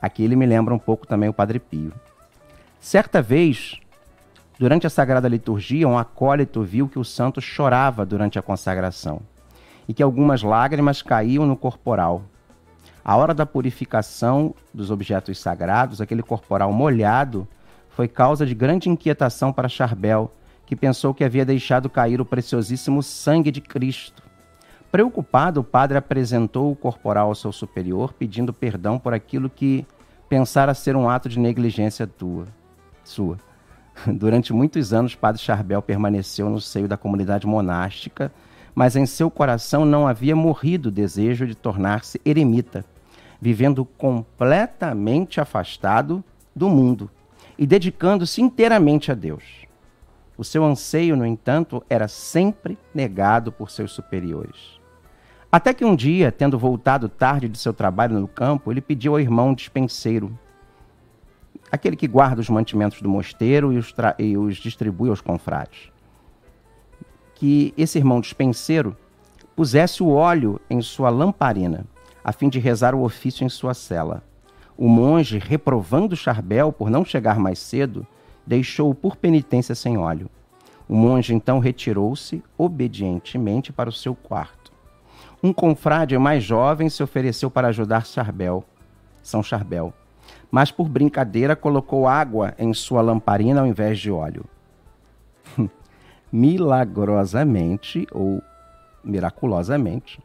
Aqui 0.00 0.22
ele 0.22 0.36
me 0.36 0.44
lembra 0.44 0.74
um 0.74 0.78
pouco 0.78 1.06
também 1.06 1.28
o 1.28 1.32
Padre 1.32 1.58
Pio. 1.58 1.92
Certa 2.82 3.22
vez, 3.22 3.78
durante 4.58 4.88
a 4.88 4.90
Sagrada 4.90 5.28
Liturgia, 5.28 5.86
um 5.86 5.96
acólito 5.96 6.64
viu 6.64 6.88
que 6.88 6.98
o 6.98 7.04
santo 7.04 7.40
chorava 7.40 8.04
durante 8.04 8.40
a 8.40 8.42
consagração 8.42 9.20
e 9.86 9.94
que 9.94 10.02
algumas 10.02 10.42
lágrimas 10.42 11.00
caíam 11.00 11.46
no 11.46 11.56
corporal. 11.56 12.24
A 13.04 13.16
hora 13.16 13.32
da 13.32 13.46
purificação 13.46 14.52
dos 14.74 14.90
objetos 14.90 15.38
sagrados, 15.38 16.00
aquele 16.00 16.24
corporal 16.24 16.72
molhado 16.72 17.46
foi 17.88 18.08
causa 18.08 18.44
de 18.44 18.52
grande 18.52 18.90
inquietação 18.90 19.52
para 19.52 19.68
Charbel, 19.68 20.32
que 20.66 20.74
pensou 20.74 21.14
que 21.14 21.22
havia 21.22 21.44
deixado 21.44 21.88
cair 21.88 22.20
o 22.20 22.26
preciosíssimo 22.26 23.00
sangue 23.00 23.52
de 23.52 23.60
Cristo. 23.60 24.24
Preocupado, 24.90 25.60
o 25.60 25.64
padre 25.64 25.98
apresentou 25.98 26.72
o 26.72 26.76
corporal 26.76 27.28
ao 27.28 27.34
seu 27.36 27.52
superior, 27.52 28.12
pedindo 28.12 28.52
perdão 28.52 28.98
por 28.98 29.14
aquilo 29.14 29.48
que 29.48 29.86
pensara 30.28 30.74
ser 30.74 30.96
um 30.96 31.08
ato 31.08 31.28
de 31.28 31.38
negligência 31.38 32.08
tua, 32.08 32.46
sua. 33.04 33.38
Durante 34.06 34.52
muitos 34.52 34.92
anos, 34.92 35.14
Padre 35.14 35.40
Charbel 35.40 35.82
permaneceu 35.82 36.48
no 36.48 36.60
seio 36.60 36.88
da 36.88 36.96
comunidade 36.96 37.46
monástica, 37.46 38.32
mas 38.74 38.96
em 38.96 39.06
seu 39.06 39.30
coração 39.30 39.84
não 39.84 40.08
havia 40.08 40.34
morrido 40.34 40.88
o 40.88 40.92
desejo 40.92 41.46
de 41.46 41.54
tornar-se 41.54 42.20
eremita, 42.24 42.84
vivendo 43.40 43.84
completamente 43.84 45.40
afastado 45.40 46.24
do 46.54 46.68
mundo 46.68 47.10
e 47.58 47.66
dedicando-se 47.66 48.40
inteiramente 48.40 49.12
a 49.12 49.14
Deus. 49.14 49.66
O 50.36 50.44
seu 50.44 50.64
anseio, 50.64 51.16
no 51.16 51.26
entanto, 51.26 51.84
era 51.88 52.08
sempre 52.08 52.78
negado 52.94 53.52
por 53.52 53.70
seus 53.70 53.92
superiores. 53.92 54.80
Até 55.50 55.74
que 55.74 55.84
um 55.84 55.94
dia, 55.94 56.32
tendo 56.32 56.58
voltado 56.58 57.10
tarde 57.10 57.48
de 57.48 57.58
seu 57.58 57.74
trabalho 57.74 58.18
no 58.18 58.26
campo, 58.26 58.72
ele 58.72 58.80
pediu 58.80 59.12
ao 59.12 59.20
irmão 59.20 59.52
dispenseiro, 59.54 60.36
aquele 61.72 61.96
que 61.96 62.06
guarda 62.06 62.42
os 62.42 62.50
mantimentos 62.50 63.00
do 63.00 63.08
mosteiro 63.08 63.72
e 63.72 63.78
os, 63.78 63.94
e 64.18 64.36
os 64.36 64.56
distribui 64.56 65.08
aos 65.08 65.22
confrades, 65.22 65.90
que 67.34 67.72
esse 67.78 67.96
irmão 67.96 68.20
dispenseiro 68.20 68.94
pusesse 69.56 70.02
o 70.02 70.10
óleo 70.10 70.60
em 70.68 70.82
sua 70.82 71.08
lamparina, 71.08 71.86
a 72.22 72.30
fim 72.30 72.50
de 72.50 72.58
rezar 72.58 72.94
o 72.94 73.02
ofício 73.02 73.42
em 73.44 73.48
sua 73.48 73.72
cela. 73.72 74.22
O 74.76 74.86
monge, 74.86 75.38
reprovando 75.38 76.14
Charbel 76.14 76.70
por 76.72 76.90
não 76.90 77.06
chegar 77.06 77.38
mais 77.38 77.58
cedo, 77.58 78.06
deixou-o 78.46 78.94
por 78.94 79.16
penitência 79.16 79.74
sem 79.74 79.96
óleo. 79.96 80.28
O 80.86 80.94
monge 80.94 81.34
então 81.34 81.58
retirou-se 81.58 82.42
obedientemente 82.58 83.72
para 83.72 83.88
o 83.88 83.92
seu 83.92 84.14
quarto. 84.14 84.70
Um 85.42 85.52
confrade 85.52 86.16
mais 86.18 86.44
jovem 86.44 86.90
se 86.90 87.02
ofereceu 87.02 87.50
para 87.50 87.68
ajudar 87.68 88.06
Charbel, 88.06 88.62
São 89.22 89.42
Charbel, 89.42 89.92
mas 90.52 90.70
por 90.70 90.86
brincadeira 90.86 91.56
colocou 91.56 92.06
água 92.06 92.54
em 92.58 92.74
sua 92.74 93.00
lamparina 93.00 93.62
ao 93.62 93.66
invés 93.66 93.98
de 93.98 94.10
óleo. 94.10 94.44
Milagrosamente 96.30 98.06
ou 98.12 98.42
miraculosamente, 99.02 100.20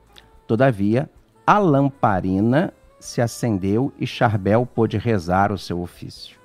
todavia, 0.45 1.09
a 1.45 1.57
lamparina 1.57 2.73
se 2.99 3.21
acendeu 3.21 3.93
e 3.97 4.05
Charbel 4.05 4.65
pôde 4.65 4.97
rezar 4.97 5.49
o 5.49 5.57
seu 5.57 5.81
ofício. 5.81 6.37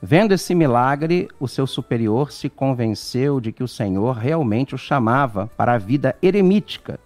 Vendo 0.00 0.32
esse 0.32 0.54
milagre, 0.54 1.28
o 1.38 1.46
seu 1.46 1.66
superior 1.66 2.32
se 2.32 2.48
convenceu 2.48 3.38
de 3.38 3.52
que 3.52 3.62
o 3.62 3.68
Senhor 3.68 4.16
realmente 4.16 4.74
o 4.74 4.78
chamava 4.78 5.46
para 5.56 5.74
a 5.74 5.78
vida 5.78 6.16
eremítica. 6.22 6.98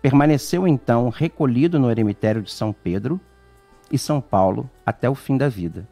Permaneceu 0.00 0.68
então 0.68 1.08
recolhido 1.08 1.80
no 1.80 1.90
eremitério 1.90 2.40
de 2.40 2.52
São 2.52 2.72
Pedro 2.72 3.20
e 3.90 3.98
São 3.98 4.20
Paulo 4.20 4.68
até 4.84 5.08
o 5.08 5.14
fim 5.14 5.36
da 5.36 5.48
vida. 5.48 5.86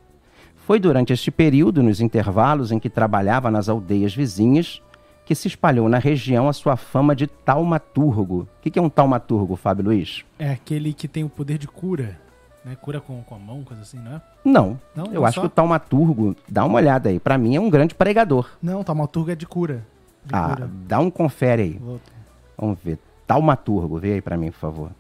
Foi 0.67 0.81
durante 0.81 1.13
este 1.13 1.31
período, 1.31 1.83
nos 1.83 2.01
intervalos 2.01 2.73
em 2.73 2.79
que 2.79 2.91
trabalhava 2.91 3.51
nas 3.51 3.69
aldeias 3.69 4.15
vizinhas, 4.15 4.83
que 5.25 5.35
se 5.35 5.49
espalhou 5.49 5.89
na 5.89 5.99
região 5.99 6.49
a 6.49 6.53
sua 6.53 6.77
fama 6.77 7.15
de 7.15 7.27
taumaturgo. 7.27 8.49
O 8.59 8.71
que 8.71 8.79
é 8.79 8.83
um 8.83 8.89
taumaturgo, 8.89 9.55
Fábio 9.55 9.87
Luiz? 9.87 10.25
É 10.39 10.51
aquele 10.51 10.93
que 10.93 11.07
tem 11.07 11.25
o 11.25 11.29
poder 11.29 11.59
de 11.59 11.69
cura. 11.69 12.19
Né? 12.65 12.77
Cura 12.81 13.01
com, 13.01 13.23
com 13.23 13.35
a 13.37 13.39
mão, 13.39 13.63
coisa 13.63 13.83
assim, 13.83 13.99
não 13.99 14.17
é? 14.17 14.23
Não. 14.45 14.81
não 14.95 15.13
eu 15.13 15.25
acho 15.25 15.37
só? 15.37 15.41
que 15.43 15.47
o 15.47 15.51
taumaturgo, 15.51 16.35
dá 16.49 16.65
uma 16.65 16.79
olhada 16.79 17.09
aí, 17.09 17.21
para 17.21 17.39
mim 17.39 17.55
é 17.55 17.61
um 17.61 17.71
grande 17.71 17.95
pregador. 17.95 18.51
Não, 18.61 18.83
taumaturgo 18.83 19.31
é 19.31 19.37
de 19.37 19.47
cura. 19.47 19.87
De 20.25 20.35
ah, 20.35 20.49
cura. 20.49 20.71
dá 20.89 20.99
um 20.99 21.11
confere 21.11 21.63
aí. 21.63 21.81
Vamos 22.59 22.79
ver. 22.83 22.99
Taumaturgo, 23.25 23.99
vê 23.99 24.15
aí 24.15 24.21
para 24.21 24.37
mim, 24.37 24.51
por 24.51 24.59
favor. 24.59 24.91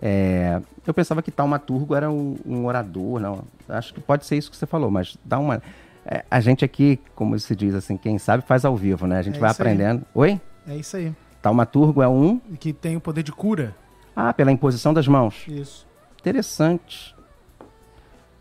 É, 0.00 0.60
eu 0.86 0.92
pensava 0.92 1.22
que 1.22 1.30
taumaturgo 1.30 1.94
era 1.94 2.10
um, 2.10 2.36
um 2.44 2.66
orador, 2.66 3.20
não. 3.20 3.44
Acho 3.68 3.94
que 3.94 4.00
pode 4.00 4.26
ser 4.26 4.36
isso 4.36 4.50
que 4.50 4.56
você 4.56 4.66
falou, 4.66 4.90
mas 4.90 5.16
dá 5.24 5.38
uma. 5.38 5.62
É, 6.04 6.24
a 6.30 6.40
gente 6.40 6.64
aqui, 6.64 7.00
como 7.14 7.38
se 7.38 7.56
diz 7.56 7.74
assim, 7.74 7.96
quem 7.96 8.18
sabe 8.18 8.44
faz 8.46 8.64
ao 8.64 8.76
vivo, 8.76 9.06
né? 9.06 9.18
A 9.18 9.22
gente 9.22 9.36
é 9.36 9.40
vai 9.40 9.50
aprendendo. 9.50 10.00
Aí. 10.00 10.06
Oi? 10.14 10.40
É 10.66 10.76
isso 10.76 10.96
aí. 10.96 11.14
Taumaturgo 11.40 12.02
é 12.02 12.08
um. 12.08 12.38
Que 12.58 12.72
tem 12.72 12.96
o 12.96 13.00
poder 13.00 13.22
de 13.22 13.32
cura. 13.32 13.74
Ah, 14.14 14.32
pela 14.32 14.52
imposição 14.52 14.92
das 14.92 15.08
mãos. 15.08 15.44
Isso. 15.48 15.86
Interessante. 16.20 17.14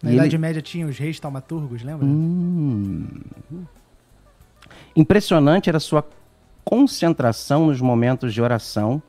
Na 0.01 0.11
e 0.11 0.15
Idade 0.15 0.35
ele... 0.35 0.37
Média 0.37 0.61
tinha 0.61 0.85
os 0.85 0.97
reis 0.97 1.19
taumaturgos, 1.19 1.81
lembra? 1.83 2.05
Hum. 2.05 3.07
Impressionante 4.95 5.69
era 5.69 5.79
sua 5.79 6.05
concentração 6.63 7.67
nos 7.67 7.81
momentos 7.81 8.33
de 8.33 8.41
oração, 8.41 9.01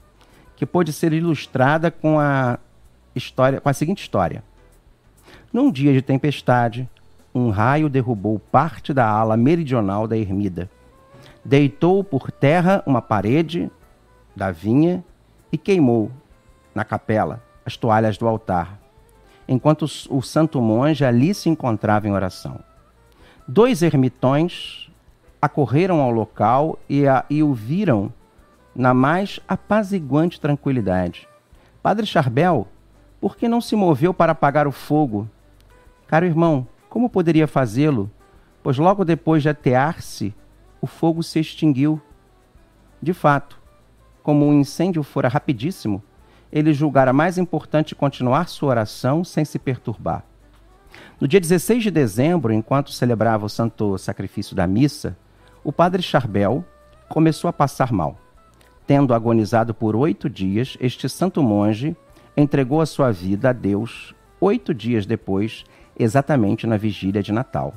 que 0.57 0.67
pôde 0.67 0.93
ser 0.93 1.13
ilustrada 1.13 1.91
com 1.91 2.19
a 2.19 2.59
história, 3.15 3.61
com 3.61 3.69
a 3.69 3.73
seguinte 3.73 4.03
história. 4.03 4.43
Num 5.53 5.71
dia 5.71 5.93
de 5.93 6.03
tempestade, 6.03 6.89
um 7.35 7.51
raio 7.51 7.89
derrubou 7.89 8.39
parte 8.39 8.93
da 8.93 9.07
ala 9.07 9.37
meridional 9.37 10.07
da 10.07 10.17
ermida. 10.17 10.71
Deitou 11.45 12.03
por 12.03 12.31
terra 12.31 12.83
uma 12.87 13.03
parede 13.03 13.71
da 14.35 14.51
vinha 14.51 15.05
e 15.53 15.59
queimou, 15.59 16.11
na 16.75 16.85
capela, 16.85 17.43
as 17.65 17.77
toalhas 17.77 18.19
do 18.19 18.27
altar, 18.27 18.79
enquanto 19.47 19.87
o 20.11 20.23
santo 20.23 20.61
monge 20.61 21.05
ali 21.05 21.35
se 21.35 21.49
encontrava 21.49 22.09
em 22.09 22.13
oração. 22.13 22.59
Dois 23.47 23.83
ermitões 23.83 24.91
acorreram 25.41 26.01
ao 26.01 26.11
local 26.11 26.79
e, 26.89 27.07
a, 27.07 27.25
e 27.29 27.43
o 27.43 27.53
viram 27.53 28.13
na 28.75 28.93
mais 28.93 29.41
apaziguante 29.47 30.41
tranquilidade. 30.41 31.29
Padre 31.83 32.07
Charbel, 32.07 32.67
por 33.21 33.37
que 33.37 33.49
não 33.49 33.61
se 33.61 33.77
moveu 33.77 34.13
para 34.13 34.33
apagar 34.33 34.67
o 34.67 34.73
fogo? 34.73 35.29
Caro 36.07 36.27
irmão, 36.27 36.67
como 36.89 37.09
poderia 37.09 37.47
fazê-lo? 37.47 38.11
Pois 38.63 38.79
logo 38.79 39.05
depois 39.05 39.43
de 39.43 39.49
atear-se, 39.49 40.35
o 40.81 40.87
fogo 40.87 41.23
se 41.23 41.39
extinguiu. 41.39 42.01
De 43.01 43.13
fato, 43.13 43.61
como 44.23 44.45
o 44.45 44.49
um 44.49 44.61
incêndio 44.61 45.03
fora 45.03 45.29
rapidíssimo, 45.29 46.03
ele 46.51 46.73
julgara 46.73 47.13
mais 47.13 47.37
importante 47.37 47.95
continuar 47.95 48.49
sua 48.49 48.71
oração 48.71 49.25
sem 49.25 49.45
se 49.45 49.59
perturbar. 49.59 50.25
No 51.21 51.27
dia 51.27 51.41
16 51.41 51.83
de 51.83 51.91
dezembro, 51.91 52.53
enquanto 52.53 52.93
celebrava 52.93 53.47
o 53.47 53.49
santo 53.49 53.99
sacrifício 53.99 54.55
da 54.55 54.67
missa, 54.67 55.17
o 55.63 55.73
padre 55.73 56.03
Charbel 56.03 56.65
começou 57.09 57.49
a 57.49 57.53
passar 57.53 57.93
mal. 57.93 58.19
Tendo 58.87 59.15
agonizado 59.15 59.73
por 59.73 59.97
oito 59.97 60.29
dias, 60.29 60.77
este 60.81 61.09
santo 61.09 61.43
monge 61.43 61.97
entregou 62.37 62.81
a 62.81 62.87
sua 62.87 63.11
vida 63.11 63.51
a 63.51 63.53
Deus 63.53 64.15
oito 64.41 64.75
dias 64.75 65.07
depois, 65.07 65.65
exatamente 65.99 66.67
na 66.67 66.77
vigília 66.77 67.23
de 67.23 67.33
Natal. 67.33 67.75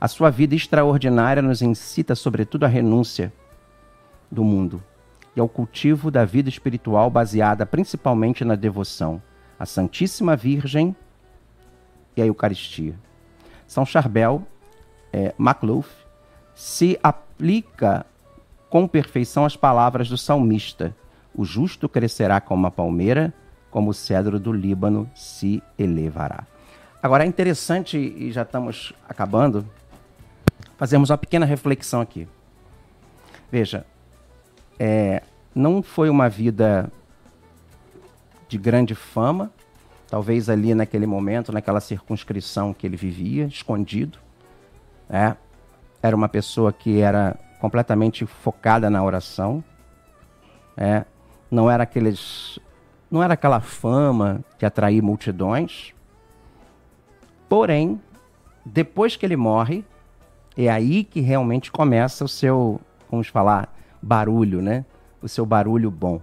A 0.00 0.08
sua 0.08 0.30
vida 0.30 0.54
extraordinária 0.54 1.42
nos 1.42 1.60
incita, 1.60 2.14
sobretudo, 2.14 2.64
à 2.64 2.68
renúncia 2.68 3.32
do 4.30 4.42
mundo 4.42 4.82
e 5.36 5.40
ao 5.40 5.48
cultivo 5.48 6.10
da 6.10 6.24
vida 6.24 6.48
espiritual 6.48 7.10
baseada 7.10 7.66
principalmente 7.66 8.44
na 8.44 8.54
devoção 8.54 9.20
à 9.58 9.66
Santíssima 9.66 10.36
Virgem 10.36 10.96
e 12.16 12.22
à 12.22 12.26
Eucaristia. 12.26 12.94
São 13.66 13.84
Charbel 13.84 14.42
é, 15.12 15.34
se 16.54 16.98
aplica 17.02 18.06
com 18.74 18.88
perfeição 18.88 19.44
as 19.44 19.56
palavras 19.56 20.08
do 20.08 20.18
salmista: 20.18 20.92
O 21.32 21.44
justo 21.44 21.88
crescerá 21.88 22.40
como 22.40 22.66
a 22.66 22.72
palmeira, 22.72 23.32
como 23.70 23.90
o 23.90 23.94
cedro 23.94 24.36
do 24.40 24.52
Líbano 24.52 25.08
se 25.14 25.62
elevará. 25.78 26.44
Agora 27.00 27.22
é 27.22 27.26
interessante, 27.28 27.96
e 27.96 28.32
já 28.32 28.42
estamos 28.42 28.92
acabando, 29.08 29.64
fazermos 30.76 31.10
uma 31.10 31.16
pequena 31.16 31.46
reflexão 31.46 32.00
aqui. 32.00 32.26
Veja, 33.48 33.86
é, 34.76 35.22
não 35.54 35.80
foi 35.80 36.10
uma 36.10 36.28
vida 36.28 36.90
de 38.48 38.58
grande 38.58 38.96
fama, 38.96 39.52
talvez 40.10 40.48
ali 40.48 40.74
naquele 40.74 41.06
momento, 41.06 41.52
naquela 41.52 41.80
circunscrição 41.80 42.74
que 42.74 42.88
ele 42.88 42.96
vivia, 42.96 43.44
escondido. 43.44 44.18
É, 45.08 45.36
era 46.02 46.16
uma 46.16 46.28
pessoa 46.28 46.72
que 46.72 47.00
era 47.00 47.38
completamente 47.64 48.26
focada 48.26 48.90
na 48.90 49.02
oração. 49.02 49.64
É, 50.76 51.06
não 51.50 51.70
era 51.70 51.84
aqueles, 51.84 52.58
não 53.10 53.22
era 53.22 53.32
aquela 53.32 53.58
fama 53.58 54.44
que 54.58 54.66
atraía 54.66 55.00
multidões. 55.00 55.94
Porém, 57.48 57.98
depois 58.66 59.16
que 59.16 59.24
ele 59.24 59.34
morre, 59.34 59.82
é 60.54 60.68
aí 60.68 61.04
que 61.04 61.22
realmente 61.22 61.72
começa 61.72 62.22
o 62.22 62.28
seu, 62.28 62.78
vamos 63.10 63.28
falar, 63.28 63.74
barulho, 64.02 64.60
né? 64.60 64.84
O 65.22 65.28
seu 65.28 65.46
barulho 65.46 65.90
bom. 65.90 66.20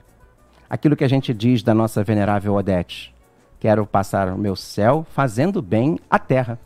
Aquilo 0.70 0.96
que 0.96 1.04
a 1.04 1.10
gente 1.10 1.34
diz 1.34 1.64
da 1.64 1.74
nossa 1.74 2.04
venerável 2.04 2.54
Odete. 2.54 3.16
Quero 3.60 3.84
passar 3.88 4.28
o 4.28 4.38
meu 4.38 4.56
céu 4.56 5.08
fazendo 5.10 5.60
bem 5.60 5.98
à 6.08 6.20
terra. 6.20 6.60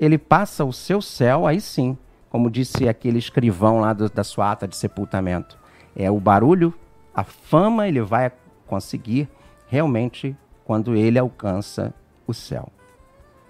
Ele 0.00 0.18
passa 0.18 0.64
o 0.64 0.72
seu 0.72 1.00
céu 1.00 1.46
aí 1.46 1.60
sim, 1.60 1.96
como 2.32 2.50
disse 2.50 2.88
aquele 2.88 3.18
escrivão 3.18 3.78
lá 3.78 3.92
do, 3.92 4.08
da 4.08 4.24
sua 4.24 4.52
ata 4.52 4.66
de 4.66 4.74
sepultamento. 4.74 5.58
É 5.94 6.10
o 6.10 6.18
barulho, 6.18 6.72
a 7.14 7.22
fama 7.22 7.86
ele 7.86 8.00
vai 8.00 8.32
conseguir 8.66 9.28
realmente 9.68 10.34
quando 10.64 10.96
ele 10.96 11.18
alcança 11.18 11.92
o 12.26 12.32
céu. 12.32 12.72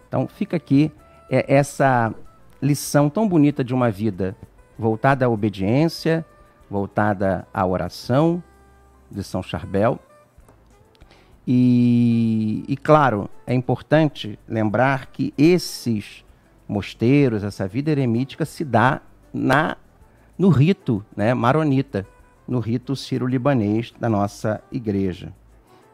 Então 0.08 0.26
fica 0.26 0.56
aqui 0.56 0.90
é, 1.30 1.54
essa 1.54 2.12
lição 2.60 3.08
tão 3.08 3.28
bonita 3.28 3.62
de 3.62 3.72
uma 3.72 3.88
vida 3.88 4.36
voltada 4.76 5.26
à 5.26 5.28
obediência, 5.28 6.26
voltada 6.68 7.46
à 7.54 7.64
oração 7.64 8.42
de 9.08 9.22
São 9.22 9.44
Charbel. 9.44 9.96
E, 11.46 12.64
e 12.66 12.76
claro, 12.76 13.30
é 13.46 13.54
importante 13.54 14.36
lembrar 14.48 15.06
que 15.06 15.32
esses 15.38 16.21
mosteiros, 16.72 17.44
essa 17.44 17.68
vida 17.68 17.90
eremítica 17.90 18.44
se 18.44 18.64
dá 18.64 19.00
na 19.32 19.76
no 20.38 20.48
rito 20.48 21.04
né, 21.14 21.34
maronita, 21.34 22.06
no 22.48 22.58
rito 22.58 22.96
ciro-libanês 22.96 23.92
da 24.00 24.08
nossa 24.08 24.60
igreja. 24.72 25.32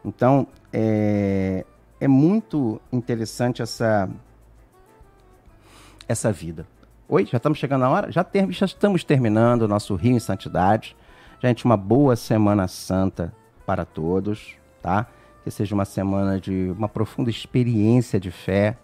Então, 0.03 0.47
é, 0.71 1.65
é 1.99 2.07
muito 2.07 2.81
interessante 2.91 3.61
essa, 3.61 4.09
essa 6.07 6.31
vida. 6.31 6.65
Oi, 7.07 7.25
já 7.25 7.37
estamos 7.37 7.59
chegando 7.59 7.81
na 7.81 7.89
hora? 7.89 8.11
Já, 8.11 8.23
ter, 8.23 8.49
já 8.51 8.65
estamos 8.65 9.03
terminando 9.03 9.63
o 9.63 9.67
nosso 9.67 9.93
Rio 9.95 10.15
em 10.15 10.19
Santidade. 10.19 10.95
Gente, 11.41 11.65
uma 11.65 11.77
boa 11.77 12.15
Semana 12.15 12.67
Santa 12.67 13.33
para 13.65 13.85
todos, 13.85 14.55
tá? 14.81 15.07
Que 15.43 15.51
seja 15.51 15.75
uma 15.75 15.85
semana 15.85 16.39
de 16.39 16.73
uma 16.77 16.87
profunda 16.87 17.29
experiência 17.29 18.19
de 18.19 18.31
fé, 18.31 18.77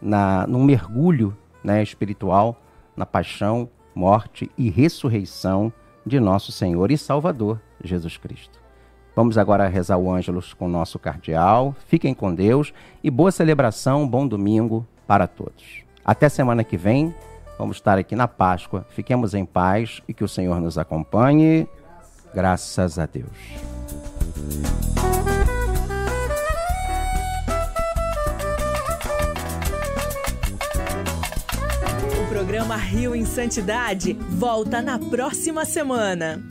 na, 0.00 0.46
num 0.46 0.64
mergulho 0.64 1.36
né, 1.62 1.82
espiritual 1.82 2.60
na 2.96 3.06
paixão, 3.06 3.68
morte 3.94 4.50
e 4.56 4.70
ressurreição 4.70 5.72
de 6.04 6.18
nosso 6.18 6.52
Senhor 6.52 6.90
e 6.90 6.98
Salvador 6.98 7.60
Jesus 7.82 8.16
Cristo. 8.16 8.60
Vamos 9.14 9.36
agora 9.36 9.66
rezar 9.68 9.98
o 9.98 10.10
Ângelus 10.10 10.54
com 10.54 10.66
o 10.66 10.68
nosso 10.68 10.98
cardeal. 10.98 11.74
Fiquem 11.86 12.14
com 12.14 12.34
Deus 12.34 12.72
e 13.02 13.10
boa 13.10 13.32
celebração, 13.32 14.08
bom 14.08 14.26
domingo 14.26 14.86
para 15.06 15.26
todos. 15.26 15.82
Até 16.04 16.28
semana 16.28 16.64
que 16.64 16.76
vem. 16.76 17.14
Vamos 17.58 17.76
estar 17.76 17.98
aqui 17.98 18.16
na 18.16 18.26
Páscoa. 18.26 18.86
Fiquemos 18.90 19.34
em 19.34 19.44
paz 19.44 20.00
e 20.08 20.14
que 20.14 20.24
o 20.24 20.28
Senhor 20.28 20.60
nos 20.60 20.78
acompanhe. 20.78 21.68
Graças 22.32 22.98
a 22.98 23.04
Deus. 23.04 23.28
Programa 32.50 32.74
Rio 32.74 33.14
em 33.14 33.24
Santidade 33.24 34.12
volta 34.28 34.82
na 34.82 34.98
próxima 34.98 35.64
semana. 35.64 36.42